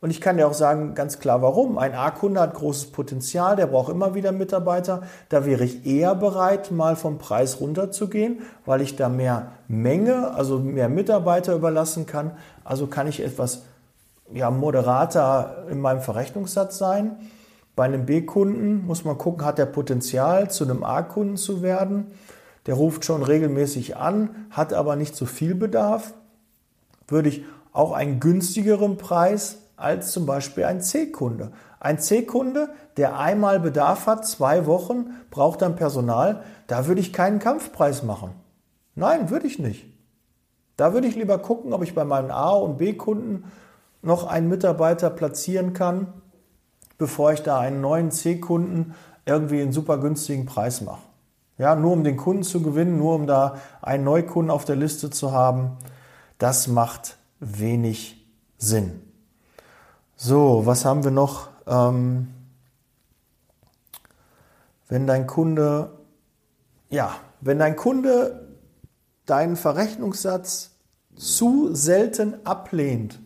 Und 0.00 0.10
ich 0.10 0.20
kann 0.20 0.36
dir 0.36 0.46
auch 0.46 0.54
sagen, 0.54 0.94
ganz 0.94 1.18
klar, 1.18 1.42
warum. 1.42 1.76
Ein 1.76 1.94
A-Kunde 1.94 2.40
hat 2.40 2.54
großes 2.54 2.92
Potenzial, 2.92 3.56
der 3.56 3.66
braucht 3.66 3.90
immer 3.90 4.14
wieder 4.14 4.30
Mitarbeiter. 4.30 5.02
Da 5.28 5.44
wäre 5.44 5.64
ich 5.64 5.86
eher 5.86 6.14
bereit, 6.14 6.70
mal 6.70 6.94
vom 6.94 7.18
Preis 7.18 7.60
runterzugehen, 7.60 8.42
weil 8.64 8.80
ich 8.80 8.94
da 8.94 9.08
mehr 9.08 9.52
Menge, 9.66 10.34
also 10.34 10.58
mehr 10.58 10.88
Mitarbeiter 10.88 11.54
überlassen 11.54 12.06
kann. 12.06 12.32
Also 12.62 12.86
kann 12.86 13.08
ich 13.08 13.20
etwas 13.20 13.62
ja, 14.32 14.50
moderater 14.50 15.64
in 15.70 15.80
meinem 15.80 16.00
Verrechnungssatz 16.00 16.78
sein. 16.78 17.16
Bei 17.78 17.84
einem 17.84 18.06
B-Kunden 18.06 18.84
muss 18.86 19.04
man 19.04 19.18
gucken, 19.18 19.44
hat 19.44 19.56
der 19.56 19.66
Potenzial, 19.66 20.50
zu 20.50 20.64
einem 20.64 20.82
A-Kunden 20.82 21.36
zu 21.36 21.62
werden. 21.62 22.08
Der 22.66 22.74
ruft 22.74 23.04
schon 23.04 23.22
regelmäßig 23.22 23.96
an, 23.96 24.48
hat 24.50 24.72
aber 24.72 24.96
nicht 24.96 25.14
so 25.14 25.26
viel 25.26 25.54
Bedarf. 25.54 26.12
Würde 27.06 27.28
ich 27.28 27.44
auch 27.72 27.92
einen 27.92 28.18
günstigeren 28.18 28.96
Preis 28.96 29.58
als 29.76 30.10
zum 30.10 30.26
Beispiel 30.26 30.64
ein 30.64 30.80
C-Kunde. 30.80 31.52
Ein 31.78 32.00
C-Kunde, 32.00 32.70
der 32.96 33.16
einmal 33.16 33.60
Bedarf 33.60 34.08
hat, 34.08 34.26
zwei 34.26 34.66
Wochen, 34.66 35.10
braucht 35.30 35.62
dann 35.62 35.76
Personal, 35.76 36.42
da 36.66 36.88
würde 36.88 37.00
ich 37.00 37.12
keinen 37.12 37.38
Kampfpreis 37.38 38.02
machen. 38.02 38.32
Nein, 38.96 39.30
würde 39.30 39.46
ich 39.46 39.60
nicht. 39.60 39.86
Da 40.76 40.94
würde 40.94 41.06
ich 41.06 41.14
lieber 41.14 41.38
gucken, 41.38 41.72
ob 41.72 41.84
ich 41.84 41.94
bei 41.94 42.04
meinen 42.04 42.32
A- 42.32 42.56
und 42.56 42.78
B-Kunden 42.78 43.44
noch 44.02 44.26
einen 44.26 44.48
Mitarbeiter 44.48 45.10
platzieren 45.10 45.74
kann, 45.74 46.12
bevor 46.98 47.32
ich 47.32 47.42
da 47.42 47.58
einen 47.58 47.80
neuen 47.80 48.10
C-Kunden 48.10 48.94
irgendwie 49.24 49.62
einen 49.62 49.72
super 49.72 49.98
günstigen 49.98 50.46
Preis 50.46 50.80
mache. 50.80 51.02
Ja, 51.56 51.74
nur 51.74 51.92
um 51.92 52.04
den 52.04 52.16
Kunden 52.16 52.44
zu 52.44 52.62
gewinnen, 52.62 52.98
nur 52.98 53.14
um 53.14 53.26
da 53.26 53.56
einen 53.82 54.04
Neukunden 54.04 54.50
auf 54.50 54.64
der 54.64 54.76
Liste 54.76 55.10
zu 55.10 55.32
haben, 55.32 55.76
das 56.38 56.68
macht 56.68 57.16
wenig 57.40 58.26
Sinn. 58.58 59.02
So, 60.16 60.66
was 60.66 60.84
haben 60.84 61.04
wir 61.04 61.10
noch? 61.10 61.48
Ähm, 61.66 62.28
wenn 64.88 65.06
dein 65.06 65.26
Kunde, 65.26 65.90
ja, 66.90 67.14
wenn 67.40 67.58
dein 67.58 67.76
Kunde 67.76 68.48
deinen 69.26 69.56
Verrechnungssatz 69.56 70.70
zu 71.14 71.74
selten 71.74 72.34
ablehnt, 72.44 73.20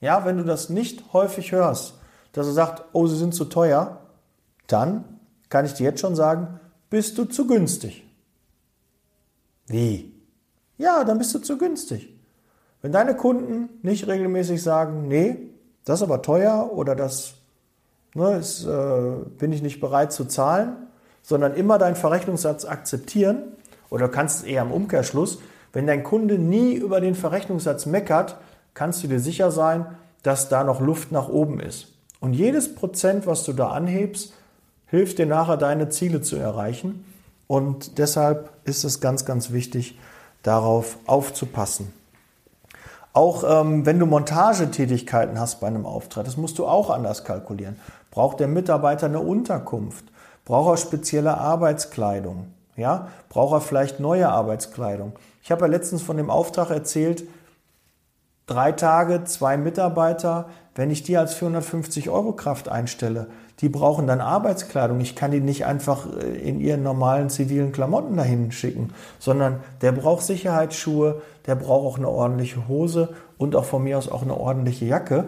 ja, 0.00 0.24
wenn 0.24 0.36
du 0.36 0.44
das 0.44 0.70
nicht 0.70 1.12
häufig 1.12 1.52
hörst, 1.52 1.99
dass 2.32 2.46
er 2.46 2.52
sagt, 2.52 2.84
oh, 2.92 3.06
sie 3.06 3.16
sind 3.16 3.34
zu 3.34 3.44
teuer, 3.44 3.98
dann 4.66 5.04
kann 5.48 5.64
ich 5.64 5.74
dir 5.74 5.84
jetzt 5.84 6.00
schon 6.00 6.14
sagen, 6.14 6.60
bist 6.88 7.18
du 7.18 7.24
zu 7.24 7.46
günstig. 7.46 8.04
Wie? 9.66 10.14
Ja, 10.78 11.04
dann 11.04 11.18
bist 11.18 11.34
du 11.34 11.38
zu 11.38 11.58
günstig. 11.58 12.14
Wenn 12.82 12.92
deine 12.92 13.14
Kunden 13.14 13.68
nicht 13.82 14.06
regelmäßig 14.06 14.62
sagen, 14.62 15.08
nee, 15.08 15.36
das 15.84 16.00
ist 16.00 16.02
aber 16.02 16.22
teuer 16.22 16.70
oder 16.72 16.96
das 16.96 17.34
ne, 18.14 18.36
ist, 18.36 18.64
äh, 18.64 19.12
bin 19.38 19.52
ich 19.52 19.62
nicht 19.62 19.80
bereit 19.80 20.12
zu 20.12 20.24
zahlen, 20.24 20.88
sondern 21.22 21.54
immer 21.54 21.78
deinen 21.78 21.96
Verrechnungssatz 21.96 22.64
akzeptieren 22.64 23.42
oder 23.90 24.08
kannst 24.08 24.46
eher 24.46 24.62
im 24.62 24.72
Umkehrschluss, 24.72 25.38
wenn 25.72 25.86
dein 25.86 26.02
Kunde 26.02 26.38
nie 26.38 26.74
über 26.74 27.00
den 27.00 27.14
Verrechnungssatz 27.14 27.86
meckert, 27.86 28.36
kannst 28.74 29.02
du 29.02 29.08
dir 29.08 29.20
sicher 29.20 29.50
sein, 29.50 29.86
dass 30.22 30.48
da 30.48 30.64
noch 30.64 30.80
Luft 30.80 31.12
nach 31.12 31.28
oben 31.28 31.60
ist. 31.60 31.88
Und 32.20 32.34
jedes 32.34 32.74
Prozent, 32.74 33.26
was 33.26 33.44
du 33.44 33.52
da 33.52 33.70
anhebst, 33.70 34.32
hilft 34.86 35.18
dir 35.18 35.26
nachher 35.26 35.56
deine 35.56 35.88
Ziele 35.88 36.20
zu 36.20 36.36
erreichen. 36.36 37.04
Und 37.46 37.98
deshalb 37.98 38.50
ist 38.64 38.84
es 38.84 39.00
ganz, 39.00 39.24
ganz 39.24 39.50
wichtig, 39.50 39.98
darauf 40.42 40.98
aufzupassen. 41.06 41.92
Auch 43.12 43.42
ähm, 43.44 43.86
wenn 43.86 43.98
du 43.98 44.06
Montagetätigkeiten 44.06 45.40
hast 45.40 45.60
bei 45.60 45.66
einem 45.66 45.84
Auftrag, 45.84 46.24
das 46.24 46.36
musst 46.36 46.58
du 46.58 46.66
auch 46.66 46.90
anders 46.90 47.24
kalkulieren. 47.24 47.80
Braucht 48.10 48.38
der 48.38 48.46
Mitarbeiter 48.48 49.06
eine 49.06 49.20
Unterkunft? 49.20 50.04
Braucht 50.44 50.74
er 50.74 50.76
spezielle 50.76 51.38
Arbeitskleidung? 51.38 52.46
Ja? 52.76 53.08
Braucht 53.28 53.54
er 53.54 53.60
vielleicht 53.60 53.98
neue 53.98 54.28
Arbeitskleidung? 54.28 55.12
Ich 55.42 55.50
habe 55.50 55.62
ja 55.62 55.66
letztens 55.66 56.02
von 56.02 56.16
dem 56.16 56.30
Auftrag 56.30 56.70
erzählt, 56.70 57.24
drei 58.46 58.72
Tage, 58.72 59.24
zwei 59.24 59.56
Mitarbeiter, 59.56 60.48
wenn 60.80 60.90
ich 60.90 61.02
die 61.02 61.18
als 61.18 61.34
450 61.34 62.08
Euro 62.08 62.32
Kraft 62.32 62.70
einstelle, 62.70 63.26
die 63.60 63.68
brauchen 63.68 64.06
dann 64.06 64.22
Arbeitskleidung. 64.22 64.98
Ich 65.00 65.14
kann 65.14 65.30
die 65.30 65.42
nicht 65.42 65.66
einfach 65.66 66.06
äh, 66.06 66.38
in 66.38 66.58
ihren 66.58 66.82
normalen 66.82 67.28
zivilen 67.28 67.70
Klamotten 67.70 68.16
dahin 68.16 68.50
schicken, 68.50 68.94
sondern 69.18 69.60
der 69.82 69.92
braucht 69.92 70.24
Sicherheitsschuhe, 70.24 71.20
der 71.46 71.56
braucht 71.56 71.84
auch 71.84 71.98
eine 71.98 72.08
ordentliche 72.08 72.66
Hose 72.66 73.10
und 73.36 73.56
auch 73.56 73.66
von 73.66 73.84
mir 73.84 73.98
aus 73.98 74.08
auch 74.08 74.22
eine 74.22 74.34
ordentliche 74.34 74.86
Jacke. 74.86 75.26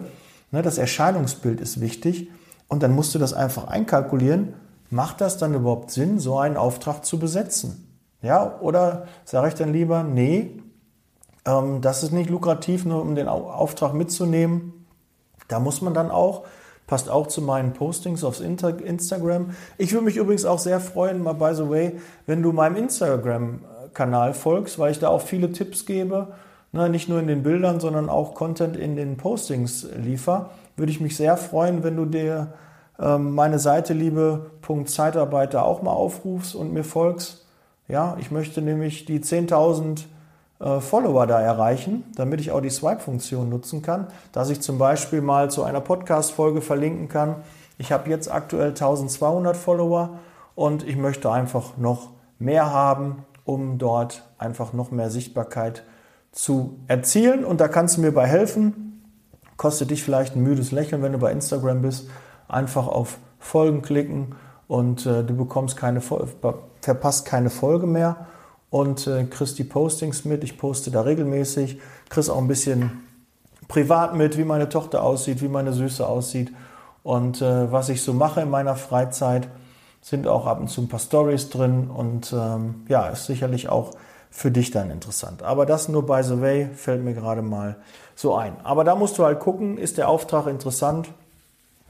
Ne, 0.49 0.63
das 0.63 0.79
Erscheinungsbild 0.79 1.61
ist 1.61 1.79
wichtig 1.79 2.31
und 2.67 2.81
dann 2.81 2.95
musst 2.95 3.13
du 3.13 3.19
das 3.19 3.35
einfach 3.35 3.67
einkalkulieren. 3.67 4.55
Macht 4.89 5.21
das 5.21 5.37
dann 5.37 5.53
überhaupt 5.53 5.91
Sinn, 5.91 6.17
so 6.17 6.39
einen 6.39 6.57
Auftrag 6.57 7.05
zu 7.05 7.19
besetzen? 7.19 7.95
Ja, 8.23 8.59
oder 8.59 9.05
sage 9.23 9.49
ich 9.49 9.53
dann 9.53 9.71
lieber, 9.71 10.01
nee, 10.01 10.63
ähm, 11.45 11.81
das 11.81 12.01
ist 12.01 12.11
nicht 12.11 12.31
lukrativ, 12.31 12.85
nur 12.85 13.03
um 13.03 13.13
den 13.13 13.27
Auftrag 13.27 13.93
mitzunehmen. 13.93 14.82
Da 15.47 15.59
muss 15.59 15.81
man 15.81 15.93
dann 15.93 16.11
auch 16.11 16.45
Passt 16.85 17.09
auch 17.09 17.27
zu 17.27 17.41
meinen 17.41 17.73
Postings 17.73 18.23
auf 18.25 18.41
Instagram. 18.41 19.51
Ich 19.77 19.93
würde 19.93 20.05
mich 20.05 20.17
übrigens 20.17 20.43
auch 20.43 20.59
sehr 20.59 20.81
freuen, 20.81 21.23
mal 21.23 21.33
by 21.33 21.55
the 21.55 21.69
way, 21.69 21.93
wenn 22.25 22.43
du 22.43 22.51
meinem 22.51 22.75
Instagram-Kanal 22.75 24.33
folgst, 24.33 24.77
weil 24.79 24.91
ich 24.91 24.99
da 24.99 25.07
auch 25.07 25.21
viele 25.21 25.51
Tipps 25.53 25.85
gebe. 25.85 26.33
Ne, 26.73 26.89
nicht 26.89 27.07
nur 27.07 27.19
in 27.19 27.27
den 27.27 27.43
Bildern, 27.43 27.79
sondern 27.79 28.09
auch 28.09 28.33
Content 28.33 28.75
in 28.75 28.95
den 28.95 29.15
Postings 29.15 29.87
liefer. 29.95 30.49
Würde 30.75 30.91
ich 30.91 30.99
mich 30.99 31.15
sehr 31.15 31.37
freuen, 31.37 31.83
wenn 31.83 31.95
du 31.95 32.05
dir 32.05 32.53
ähm, 32.99 33.33
meine 33.33 33.59
Seite 33.59 33.93
liebe.zeitarbeiter 33.93 35.65
auch 35.65 35.83
mal 35.83 35.91
aufrufst 35.91 36.53
und 36.53 36.73
mir 36.73 36.83
folgst. 36.83 37.45
Ja, 37.87 38.17
ich 38.19 38.31
möchte 38.31 38.61
nämlich 38.61 39.05
die 39.05 39.19
10.000 39.19 40.05
äh, 40.63 40.79
Follower 40.79 41.27
da 41.27 41.41
erreichen, 41.41 42.05
damit 42.15 42.39
ich 42.39 42.51
auch 42.51 42.61
die 42.61 42.69
Swipe-Funktion 42.69 43.49
nutzen 43.49 43.81
kann, 43.81 44.07
dass 44.31 44.49
ich 44.49 44.61
zum 44.61 44.77
Beispiel 44.77 45.21
mal 45.21 45.51
zu 45.51 45.63
einer 45.63 45.81
Podcast-Folge 45.81 46.61
verlinken 46.61 47.09
kann 47.09 47.35
Ich 47.77 47.91
habe 47.91 48.09
jetzt 48.09 48.31
aktuell 48.31 48.69
1200 48.69 49.57
Follower 49.57 50.19
und 50.55 50.87
ich 50.87 50.95
möchte 50.95 51.29
einfach 51.29 51.75
noch 51.77 52.11
mehr 52.39 52.71
haben, 52.71 53.25
um 53.43 53.77
dort 53.77 54.23
einfach 54.37 54.71
noch 54.71 54.91
mehr 54.91 55.09
Sichtbarkeit 55.09 55.83
zu 56.31 56.77
erzielen. 56.87 57.43
Und 57.43 57.59
da 57.59 57.67
kannst 57.67 57.97
du 57.97 58.01
mir 58.01 58.13
bei 58.13 58.25
helfen. 58.25 59.03
Kostet 59.57 59.91
dich 59.91 60.01
vielleicht 60.01 60.35
ein 60.35 60.43
müdes 60.43 60.71
Lächeln, 60.71 61.01
wenn 61.01 61.11
du 61.11 61.17
bei 61.17 61.31
Instagram 61.31 61.81
bist. 61.81 62.09
Einfach 62.47 62.87
auf 62.87 63.17
Folgen 63.39 63.81
klicken 63.81 64.35
und 64.67 65.05
äh, 65.05 65.23
du 65.23 65.35
bekommst 65.35 65.75
keine, 65.75 65.99
verpasst 65.99 67.25
keine 67.25 67.49
Folge 67.49 67.85
mehr 67.87 68.27
und 68.73 69.05
äh, 69.05 69.25
kriegst 69.25 69.59
die 69.59 69.63
Postings 69.63 70.25
mit. 70.25 70.43
Ich 70.43 70.57
poste 70.57 70.89
da 70.89 71.01
regelmäßig, 71.01 71.77
kriegst 72.09 72.31
auch 72.31 72.39
ein 72.39 72.47
bisschen 72.47 73.03
privat 73.67 74.15
mit, 74.15 74.35
wie 74.35 74.45
meine 74.45 74.67
Tochter 74.67 75.03
aussieht, 75.03 75.43
wie 75.43 75.47
meine 75.47 75.73
Süße 75.73 76.07
aussieht 76.07 76.51
und 77.03 77.39
äh, 77.43 77.71
was 77.71 77.89
ich 77.89 78.01
so 78.01 78.13
mache 78.13 78.41
in 78.41 78.49
meiner 78.49 78.75
Freizeit. 78.75 79.47
Sind 80.01 80.27
auch 80.27 80.47
ab 80.47 80.59
und 80.59 80.69
zu 80.69 80.81
ein 80.81 80.87
paar 80.87 80.99
Stories 80.99 81.51
drin 81.51 81.91
und 81.91 82.33
ähm, 82.33 82.83
ja, 82.87 83.09
ist 83.09 83.27
sicherlich 83.27 83.69
auch 83.69 83.91
für 84.31 84.49
dich 84.49 84.71
dann 84.71 84.89
interessant. 84.89 85.43
Aber 85.43 85.67
das 85.67 85.87
nur 85.87 86.07
by 86.07 86.23
the 86.23 86.41
way, 86.41 86.67
fällt 86.75 87.03
mir 87.03 87.13
gerade 87.13 87.43
mal 87.43 87.75
so 88.15 88.33
ein. 88.33 88.55
Aber 88.63 88.83
da 88.83 88.95
musst 88.95 89.19
du 89.19 89.23
halt 89.23 89.39
gucken, 89.39 89.77
ist 89.77 89.99
der 89.99 90.09
Auftrag 90.09 90.47
interessant? 90.47 91.09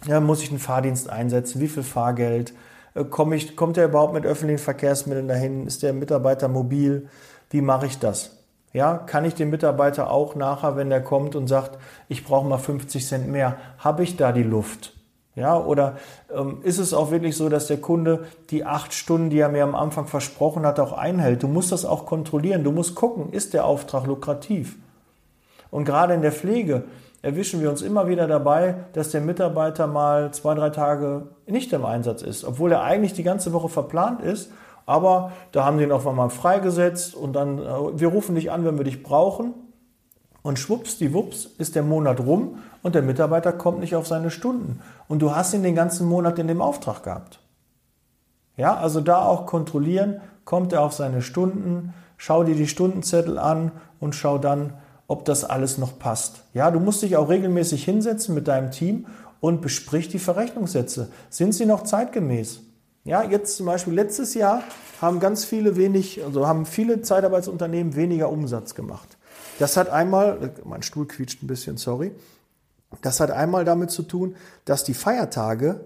Ja, 0.05 0.19
muss 0.19 0.43
ich 0.43 0.49
einen 0.49 0.59
Fahrdienst 0.59 1.09
einsetzen? 1.09 1.61
Wie 1.61 1.69
viel 1.69 1.83
Fahrgeld? 1.83 2.53
Äh, 2.95 3.05
komm 3.09 3.33
ich, 3.33 3.55
kommt 3.55 3.77
er 3.77 3.85
überhaupt 3.85 4.13
mit 4.13 4.25
öffentlichen 4.25 4.63
Verkehrsmitteln 4.63 5.27
dahin? 5.27 5.67
Ist 5.67 5.83
der 5.83 5.93
Mitarbeiter 5.93 6.47
mobil? 6.47 7.09
Wie 7.49 7.61
mache 7.61 7.85
ich 7.85 7.99
das? 7.99 8.37
Ja, 8.73 8.97
kann 8.97 9.25
ich 9.25 9.35
den 9.35 9.51
Mitarbeiter 9.51 10.09
auch 10.09 10.33
nachher, 10.33 10.75
wenn 10.75 10.89
der 10.89 11.03
kommt 11.03 11.35
und 11.35 11.47
sagt, 11.47 11.77
ich 12.09 12.23
brauche 12.23 12.47
mal 12.47 12.57
50 12.57 13.05
Cent 13.05 13.27
mehr, 13.27 13.57
habe 13.77 14.03
ich 14.03 14.17
da 14.17 14.31
die 14.31 14.43
Luft? 14.43 14.93
Ja, 15.35 15.59
oder 15.59 15.97
ähm, 16.35 16.59
ist 16.63 16.77
es 16.77 16.93
auch 16.93 17.09
wirklich 17.09 17.35
so, 17.35 17.49
dass 17.49 17.67
der 17.67 17.77
Kunde 17.77 18.25
die 18.51 18.65
acht 18.65 18.93
Stunden, 18.93 19.31
die 19.31 19.39
er 19.39 19.49
mir 19.49 19.63
am 19.63 19.73
Anfang 19.73 20.05
versprochen 20.05 20.65
hat, 20.65 20.79
auch 20.79 20.93
einhält? 20.93 21.41
Du 21.41 21.47
musst 21.47 21.71
das 21.71 21.85
auch 21.85 22.05
kontrollieren. 22.05 22.63
Du 22.63 22.71
musst 22.71 22.93
gucken, 22.93 23.31
ist 23.31 23.53
der 23.55 23.65
Auftrag 23.65 24.05
lukrativ? 24.05 24.75
Und 25.71 25.85
gerade 25.85 26.13
in 26.13 26.21
der 26.21 26.31
Pflege 26.31 26.83
erwischen 27.23 27.61
wir 27.61 27.69
uns 27.69 27.81
immer 27.81 28.07
wieder 28.07 28.27
dabei, 28.27 28.75
dass 28.91 29.09
der 29.09 29.21
Mitarbeiter 29.21 29.87
mal 29.87 30.31
zwei, 30.31 30.53
drei 30.53 30.69
Tage 30.69 31.29
nicht 31.47 31.73
im 31.73 31.85
Einsatz 31.85 32.21
ist, 32.21 32.43
obwohl 32.43 32.71
er 32.73 32.83
eigentlich 32.83 33.13
die 33.13 33.23
ganze 33.23 33.53
Woche 33.53 33.69
verplant 33.69 34.21
ist. 34.21 34.51
Aber 34.85 35.31
da 35.53 35.63
haben 35.63 35.77
sie 35.77 35.85
ihn 35.85 35.93
auf 35.93 36.05
einmal 36.05 36.29
freigesetzt 36.29 37.15
und 37.15 37.33
dann, 37.33 37.59
äh, 37.59 37.99
wir 37.99 38.09
rufen 38.09 38.35
dich 38.35 38.51
an, 38.51 38.65
wenn 38.65 38.77
wir 38.77 38.83
dich 38.83 39.01
brauchen. 39.01 39.53
Und 40.41 40.59
schwuppsdiwupps 40.59 41.45
ist 41.57 41.75
der 41.75 41.83
Monat 41.83 42.19
rum 42.19 42.59
und 42.81 42.93
der 42.93 43.01
Mitarbeiter 43.01 43.53
kommt 43.53 43.79
nicht 43.79 43.95
auf 43.95 44.05
seine 44.05 44.29
Stunden. 44.29 44.81
Und 45.07 45.21
du 45.21 45.33
hast 45.33 45.53
ihn 45.53 45.63
den 45.63 45.75
ganzen 45.75 46.05
Monat 46.05 46.37
in 46.37 46.49
dem 46.49 46.61
Auftrag 46.61 47.03
gehabt. 47.03 47.39
Ja, 48.57 48.75
also 48.75 48.99
da 48.99 49.23
auch 49.23 49.45
kontrollieren, 49.45 50.19
kommt 50.43 50.73
er 50.73 50.81
auf 50.81 50.91
seine 50.91 51.21
Stunden, 51.21 51.93
schau 52.17 52.43
dir 52.43 52.55
die 52.55 52.67
Stundenzettel 52.67 53.39
an 53.39 53.71
und 54.01 54.13
schau 54.13 54.37
dann, 54.37 54.73
ob 55.13 55.25
das 55.25 55.43
alles 55.43 55.77
noch 55.77 55.99
passt. 55.99 56.41
Ja, 56.55 56.71
du 56.71 56.79
musst 56.79 57.03
dich 57.03 57.17
auch 57.17 57.29
regelmäßig 57.29 57.85
hinsetzen 57.85 58.33
mit 58.33 58.47
deinem 58.47 58.71
Team 58.71 59.05
und 59.41 59.61
besprich 59.61 60.09
die 60.09 60.17
Verrechnungssätze. 60.17 61.09
Sind 61.29 61.53
sie 61.53 61.67
noch 61.67 61.83
zeitgemäß? 61.83 62.61
Ja, 63.03 63.21
jetzt 63.21 63.57
zum 63.57 63.67
Beispiel 63.67 63.93
letztes 63.93 64.33
Jahr 64.33 64.63
haben 65.01 65.19
ganz 65.19 65.45
viele 65.45 65.75
wenig, 65.75 66.23
also 66.25 66.47
haben 66.47 66.65
viele 66.65 67.03
Zeitarbeitsunternehmen 67.03 67.95
weniger 67.95 68.29
Umsatz 68.31 68.73
gemacht. 68.73 69.19
Das 69.59 69.77
hat 69.77 69.87
einmal, 69.87 70.51
mein 70.65 70.81
Stuhl 70.81 71.07
quietscht 71.07 71.43
ein 71.43 71.47
bisschen, 71.47 71.77
sorry. 71.77 72.11
Das 73.03 73.19
hat 73.19 73.29
einmal 73.29 73.65
damit 73.65 73.91
zu 73.91 74.01
tun, 74.01 74.35
dass 74.65 74.83
die 74.83 74.95
Feiertage 74.95 75.81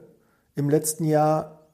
im 0.56 0.70
letzten 0.70 1.04
Jahr, 1.04 1.68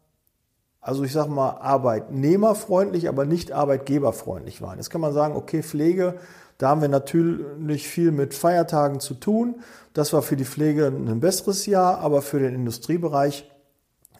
also 0.81 1.03
ich 1.03 1.11
sag 1.11 1.27
mal, 1.27 1.51
arbeitnehmerfreundlich, 1.51 3.09
aber 3.09 3.25
nicht 3.25 3.51
arbeitgeberfreundlich 3.51 4.59
waren. 4.63 4.79
Jetzt 4.79 4.89
kann 4.89 5.01
man 5.01 5.13
sagen, 5.13 5.35
okay, 5.35 5.61
Pflege, 5.61 6.15
da 6.63 6.69
haben 6.69 6.82
wir 6.82 6.88
natürlich 6.88 7.89
viel 7.89 8.13
mit 8.13 8.34
Feiertagen 8.34 9.02
zu 9.02 9.15
tun. 9.15 9.56
Das 9.93 10.13
war 10.13 10.21
für 10.21 10.38
die 10.38 10.45
Pflege 10.45 10.88
ein 10.88 11.19
besseres 11.19 11.65
Jahr, 11.65 11.97
aber 11.97 12.21
für 12.21 12.39
den 12.39 12.56
Industriebereich 12.56 13.52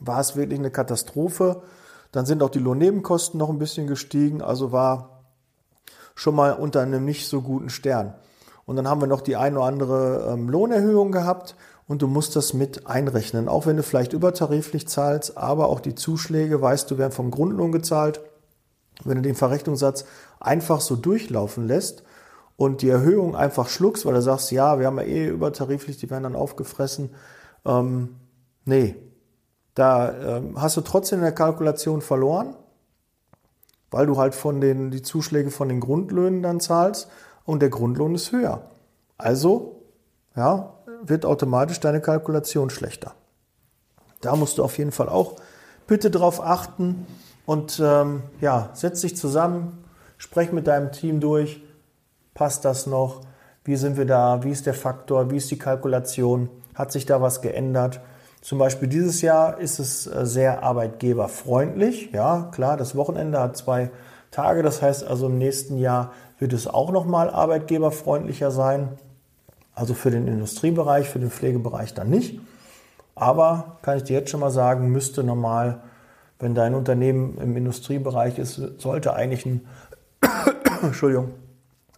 war 0.02 0.20
es 0.20 0.36
wirklich 0.36 0.60
eine 0.60 0.70
Katastrophe. 0.70 1.62
Dann 2.12 2.26
sind 2.26 2.44
auch 2.44 2.50
die 2.50 2.60
Lohnnebenkosten 2.60 3.38
noch 3.38 3.50
ein 3.50 3.60
bisschen 3.60 3.88
gestiegen, 3.88 4.42
also 4.42 4.74
war 4.74 5.24
schon 6.16 6.36
mal 6.36 6.52
unter 6.52 6.82
einem 6.82 7.06
nicht 7.06 7.30
so 7.30 7.42
guten 7.42 7.70
Stern. 7.70 8.14
Und 8.66 8.76
dann 8.76 8.90
haben 8.90 9.00
wir 9.00 9.08
noch 9.08 9.22
die 9.22 9.38
ein 9.38 9.56
oder 9.56 9.66
andere 9.66 10.34
ähm, 10.34 10.50
Lohnerhöhung 10.50 11.14
gehabt 11.14 11.56
und 11.88 12.02
du 12.02 12.08
musst 12.08 12.36
das 12.36 12.54
mit 12.54 12.88
einrechnen. 12.88 13.48
Auch 13.48 13.68
wenn 13.68 13.78
du 13.78 13.84
vielleicht 13.84 14.12
übertariflich 14.12 14.90
zahlst, 14.90 15.38
aber 15.38 15.70
auch 15.70 15.80
die 15.80 15.96
Zuschläge, 15.96 16.62
weißt 16.62 16.92
du, 16.92 16.98
werden 16.98 17.14
vom 17.14 17.32
Grundlohn 17.32 17.72
gezahlt. 17.72 18.20
Wenn 19.06 19.16
du 19.16 19.22
den 19.22 19.36
Verrechnungssatz 19.36 20.04
einfach 20.42 20.82
so 20.82 20.98
durchlaufen 20.98 21.70
lässt 21.70 22.04
und 22.56 22.82
die 22.82 22.90
Erhöhung 22.90 23.36
einfach 23.36 23.68
schluckst, 23.68 24.06
weil 24.06 24.14
du 24.14 24.22
sagst, 24.22 24.52
ja, 24.52 24.80
wir 24.80 24.88
haben 24.88 24.98
ja 24.98 25.04
eh 25.04 25.28
übertariflich, 25.28 25.98
die 25.98 26.10
werden 26.10 26.24
dann 26.24 26.36
aufgefressen. 26.36 27.10
Ähm, 27.66 28.16
nee, 28.66 28.96
da 29.76 30.38
ähm, 30.38 30.62
hast 30.62 30.78
du 30.78 30.82
trotzdem 30.82 31.20
in 31.20 31.26
der 31.26 31.34
Kalkulation 31.34 32.02
verloren 32.02 32.56
weil 33.94 34.08
du 34.08 34.18
halt 34.18 34.34
von 34.34 34.60
den, 34.60 34.90
die 34.90 35.04
Zuschläge 35.04 35.52
von 35.52 35.70
den 35.70 35.80
Grundlöhnen 35.80 36.42
dann 36.42 36.60
zahlst 36.60 37.08
und 37.46 37.62
der 37.62 37.70
Grundlohn 37.70 38.16
ist 38.16 38.32
höher. 38.32 38.64
Also, 39.20 39.84
ja, 40.36 40.74
wird 41.04 41.26
automatisch 41.26 41.80
deine 41.80 42.02
Kalkulation 42.02 42.72
schlechter. 42.72 43.14
Da 44.20 44.36
musst 44.36 44.58
du 44.58 44.64
auf 44.64 44.80
jeden 44.80 44.92
Fall 44.92 45.10
auch 45.10 45.36
bitte 45.86 46.10
drauf 46.10 46.42
achten 46.42 47.06
und 47.46 47.80
ähm, 47.84 48.24
ja, 48.42 48.72
setz 48.74 49.02
dich 49.02 49.16
zusammen, 49.16 49.86
sprech 50.18 50.52
mit 50.52 50.66
deinem 50.66 50.92
Team 50.92 51.20
durch, 51.20 51.63
passt 52.34 52.66
das 52.66 52.88
noch, 52.88 53.22
wie 53.66 53.76
sind 53.76 53.98
wir 53.98 54.06
da, 54.06 54.44
wie 54.44 54.52
ist 54.52 54.66
der 54.66 54.74
Faktor, 54.74 55.32
wie 55.32 55.38
ist 55.38 55.50
die 55.52 55.58
Kalkulation, 55.58 56.50
hat 56.76 56.92
sich 56.92 57.06
da 57.06 57.22
was 57.22 57.42
geändert? 57.42 58.02
Zum 58.42 58.58
Beispiel 58.58 58.90
dieses 58.90 59.22
Jahr 59.22 59.58
ist 59.58 59.80
es 59.80 60.06
äh, 60.06 60.26
sehr 60.26 60.64
arbeitgeberfreundlich. 60.64 62.12
Ja, 62.12 62.50
klar, 62.52 62.76
das 62.76 62.94
Wochenende 62.96 63.40
hat 63.40 63.56
zwei 63.56 63.90
Tage. 64.32 64.64
Das 64.64 64.82
heißt 64.82 65.06
also 65.06 65.28
im 65.28 65.38
nächsten 65.38 65.78
Jahr 65.78 66.12
wird 66.40 66.52
es 66.52 66.68
auch 66.68 66.92
nochmal 66.92 67.30
arbeitgeberfreundlicher 67.30 68.52
sein. 68.52 68.90
Also 69.74 69.94
für 69.94 70.12
den 70.12 70.28
Industriebereich, 70.28 71.08
für 71.08 71.20
den 71.20 71.32
Pflegebereich 71.32 71.94
dann 71.94 72.10
nicht. 72.10 72.42
Aber 73.16 73.78
kann 73.82 73.96
ich 73.96 74.04
dir 74.04 74.20
jetzt 74.20 74.30
schon 74.30 74.42
mal 74.42 74.52
sagen, 74.52 74.92
müsste 74.92 75.24
normal, 75.24 75.82
wenn 76.40 76.54
dein 76.54 76.76
Unternehmen 76.76 77.38
im 77.38 77.56
Industriebereich 77.56 78.40
ist, 78.40 78.62
sollte 78.78 79.14
eigentlich 79.14 79.46
ein, 79.46 79.66
Entschuldigung, 80.82 81.32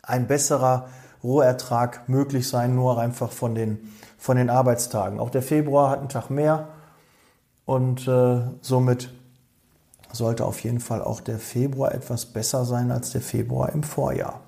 ein 0.05 0.27
besserer 0.27 0.87
Rohertrag 1.23 2.07
möglich 2.07 2.47
sein, 2.47 2.75
nur 2.75 2.99
einfach 2.99 3.31
von 3.31 3.55
den 3.55 3.91
von 4.25 4.37
den 4.37 4.49
Arbeitstagen. 4.49 5.19
Auch 5.19 5.29
der 5.29 5.43
Februar 5.43 5.91
hat 5.91 5.99
einen 5.99 6.09
Tag 6.09 6.31
mehr 6.31 6.69
und 7.65 8.07
äh, 8.07 8.41
somit 8.61 9.11
sollte 10.11 10.45
auf 10.45 10.61
jeden 10.61 10.79
Fall 10.79 11.01
auch 11.03 11.21
der 11.21 11.37
Februar 11.37 11.93
etwas 11.93 12.25
besser 12.25 12.65
sein 12.65 12.91
als 12.91 13.11
der 13.11 13.21
Februar 13.21 13.71
im 13.71 13.83
Vorjahr. 13.83 14.41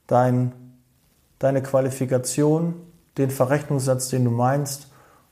dein, 0.07 0.55
deine 1.41 1.63
Qualifikation, 1.63 2.75
den 3.19 3.31
Verrechnungssatz, 3.31 4.09
den 4.09 4.25
du 4.25 4.31
meinst, 4.31 4.87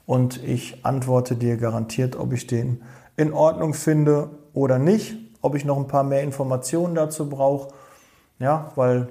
und 0.05 0.43
ich 0.43 0.83
antworte 0.85 1.35
dir 1.35 1.57
garantiert, 1.57 2.15
ob 2.17 2.33
ich 2.33 2.47
den 2.47 2.81
in 3.15 3.31
Ordnung 3.31 3.75
finde 3.75 4.31
oder 4.53 4.79
nicht, 4.79 5.15
ob 5.41 5.53
ich 5.55 5.65
noch 5.65 5.77
ein 5.77 5.87
paar 5.87 6.03
mehr 6.03 6.23
Informationen 6.23 6.95
dazu 6.95 7.29
brauche. 7.29 7.69
Ja, 8.39 8.71
weil 8.75 9.09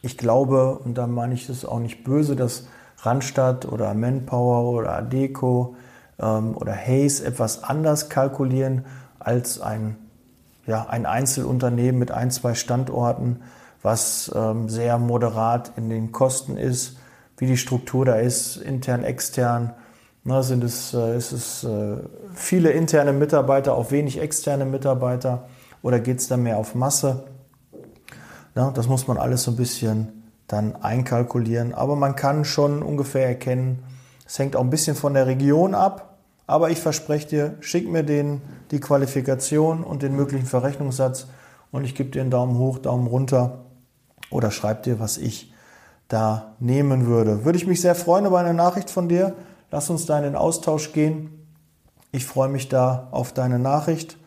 ich 0.00 0.16
glaube, 0.16 0.78
und 0.78 0.96
da 0.96 1.06
meine 1.06 1.34
ich 1.34 1.48
es 1.50 1.66
auch 1.66 1.78
nicht 1.78 2.04
böse, 2.04 2.36
dass 2.36 2.66
Randstadt 3.02 3.66
oder 3.66 3.92
Manpower 3.92 4.72
oder 4.72 4.96
Adeco 4.96 5.76
ähm, 6.18 6.56
oder 6.56 6.72
Hayes 6.72 7.20
etwas 7.20 7.62
anders 7.62 8.08
kalkulieren 8.08 8.86
als 9.18 9.60
ein, 9.60 9.98
ja, 10.66 10.86
ein 10.88 11.04
Einzelunternehmen 11.04 11.98
mit 11.98 12.12
ein, 12.12 12.30
zwei 12.30 12.54
Standorten, 12.54 13.42
was 13.84 14.32
ähm, 14.34 14.70
sehr 14.70 14.98
moderat 14.98 15.72
in 15.76 15.90
den 15.90 16.10
Kosten 16.10 16.56
ist, 16.56 16.96
wie 17.36 17.46
die 17.46 17.58
Struktur 17.58 18.06
da 18.06 18.14
ist, 18.14 18.56
intern, 18.56 19.04
extern. 19.04 19.74
Na, 20.24 20.42
sind 20.42 20.64
es, 20.64 20.94
äh, 20.94 21.16
ist 21.18 21.32
es 21.32 21.64
äh, 21.64 21.98
viele 22.32 22.70
interne 22.70 23.12
Mitarbeiter, 23.12 23.74
auch 23.74 23.90
wenig 23.90 24.18
externe 24.18 24.64
Mitarbeiter 24.64 25.48
oder 25.82 26.00
geht 26.00 26.18
es 26.18 26.28
da 26.28 26.38
mehr 26.38 26.56
auf 26.56 26.74
Masse? 26.74 27.24
Na, 28.54 28.70
das 28.70 28.88
muss 28.88 29.06
man 29.06 29.18
alles 29.18 29.42
so 29.42 29.50
ein 29.50 29.56
bisschen 29.56 30.32
dann 30.46 30.76
einkalkulieren. 30.76 31.74
Aber 31.74 31.94
man 31.94 32.16
kann 32.16 32.46
schon 32.46 32.82
ungefähr 32.82 33.26
erkennen, 33.26 33.84
es 34.26 34.38
hängt 34.38 34.56
auch 34.56 34.62
ein 34.62 34.70
bisschen 34.70 34.96
von 34.96 35.12
der 35.12 35.26
Region 35.26 35.74
ab. 35.74 36.16
Aber 36.46 36.70
ich 36.70 36.80
verspreche 36.80 37.28
dir, 37.28 37.54
schick 37.60 37.86
mir 37.90 38.02
den, 38.02 38.40
die 38.70 38.80
Qualifikation 38.80 39.84
und 39.84 40.02
den 40.02 40.16
möglichen 40.16 40.46
Verrechnungssatz 40.46 41.26
und 41.70 41.84
ich 41.84 41.94
gebe 41.94 42.10
dir 42.10 42.22
einen 42.22 42.30
Daumen 42.30 42.56
hoch, 42.56 42.78
Daumen 42.78 43.06
runter 43.06 43.63
oder 44.34 44.50
schreib 44.50 44.82
dir, 44.82 44.98
was 44.98 45.16
ich 45.16 45.52
da 46.08 46.54
nehmen 46.58 47.06
würde. 47.06 47.44
Würde 47.44 47.56
ich 47.56 47.66
mich 47.66 47.80
sehr 47.80 47.94
freuen 47.94 48.26
über 48.26 48.40
eine 48.40 48.52
Nachricht 48.52 48.90
von 48.90 49.08
dir. 49.08 49.34
Lass 49.70 49.90
uns 49.90 50.06
da 50.06 50.18
in 50.18 50.24
den 50.24 50.36
Austausch 50.36 50.92
gehen. 50.92 51.30
Ich 52.10 52.26
freue 52.26 52.48
mich 52.48 52.68
da 52.68 53.08
auf 53.12 53.32
deine 53.32 53.60
Nachricht. 53.60 54.18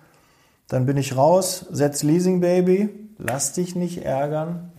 Dann 0.70 0.86
bin 0.86 0.96
ich 0.96 1.18
raus. 1.18 1.66
Setz 1.72 2.04
Leasing 2.04 2.40
Baby. 2.40 2.90
Lass 3.18 3.52
dich 3.52 3.76
nicht 3.76 4.06
ärgern. 4.06 4.72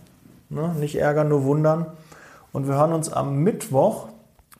Ne? 0.49 0.73
Nicht 0.79 0.95
ärgern, 0.95 1.29
nur 1.29 1.43
wundern. 1.43 1.85
Und 2.51 2.67
wir 2.67 2.75
hören 2.75 2.93
uns 2.93 3.13
am 3.13 3.43
Mittwoch 3.43 4.07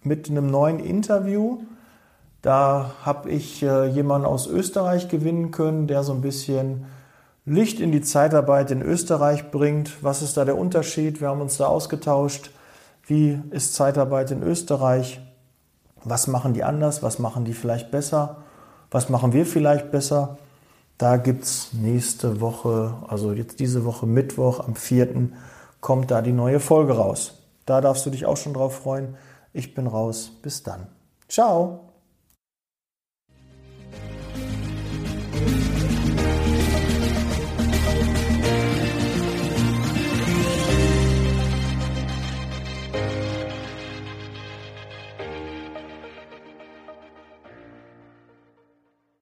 mit 0.03 0.29
einem 0.29 0.51
neuen 0.51 0.79
Interview. 0.79 1.61
Da 2.43 2.91
habe 3.03 3.31
ich 3.31 3.63
äh, 3.63 3.87
jemanden 3.87 4.27
aus 4.27 4.45
Österreich 4.45 5.09
gewinnen 5.09 5.49
können, 5.49 5.87
der 5.87 6.03
so 6.03 6.13
ein 6.13 6.21
bisschen 6.21 6.85
Licht 7.49 7.79
in 7.79 7.91
die 7.91 8.01
Zeitarbeit 8.01 8.69
in 8.69 8.83
Österreich 8.83 9.49
bringt. 9.49 10.03
Was 10.03 10.21
ist 10.21 10.37
da 10.37 10.45
der 10.45 10.57
Unterschied? 10.57 11.19
Wir 11.19 11.29
haben 11.29 11.41
uns 11.41 11.57
da 11.57 11.65
ausgetauscht. 11.65 12.51
Wie 13.07 13.41
ist 13.49 13.73
Zeitarbeit 13.73 14.29
in 14.29 14.43
Österreich? 14.43 15.19
Was 16.03 16.27
machen 16.27 16.53
die 16.53 16.63
anders? 16.63 17.01
Was 17.01 17.17
machen 17.17 17.45
die 17.45 17.53
vielleicht 17.53 17.89
besser? 17.89 18.37
Was 18.91 19.09
machen 19.09 19.33
wir 19.33 19.47
vielleicht 19.47 19.89
besser? 19.89 20.37
Da 20.99 21.17
gibt 21.17 21.43
es 21.43 21.69
nächste 21.73 22.39
Woche, 22.39 22.93
also 23.07 23.33
jetzt 23.33 23.59
diese 23.59 23.83
Woche 23.83 24.05
Mittwoch 24.05 24.59
am 24.59 24.75
4 24.75 25.29
kommt 25.81 26.11
da 26.11 26.21
die 26.21 26.33
neue 26.33 26.59
Folge 26.59 26.93
raus. 26.93 27.33
Da 27.65 27.81
darfst 27.81 28.05
du 28.05 28.11
dich 28.11 28.27
auch 28.27 28.37
schon 28.37 28.53
drauf 28.53 28.75
freuen. 28.75 29.15
Ich 29.53 29.73
bin 29.73 29.87
raus. 29.87 30.31
Bis 30.43 30.61
dann. 30.61 30.87
Ciao. 31.27 31.88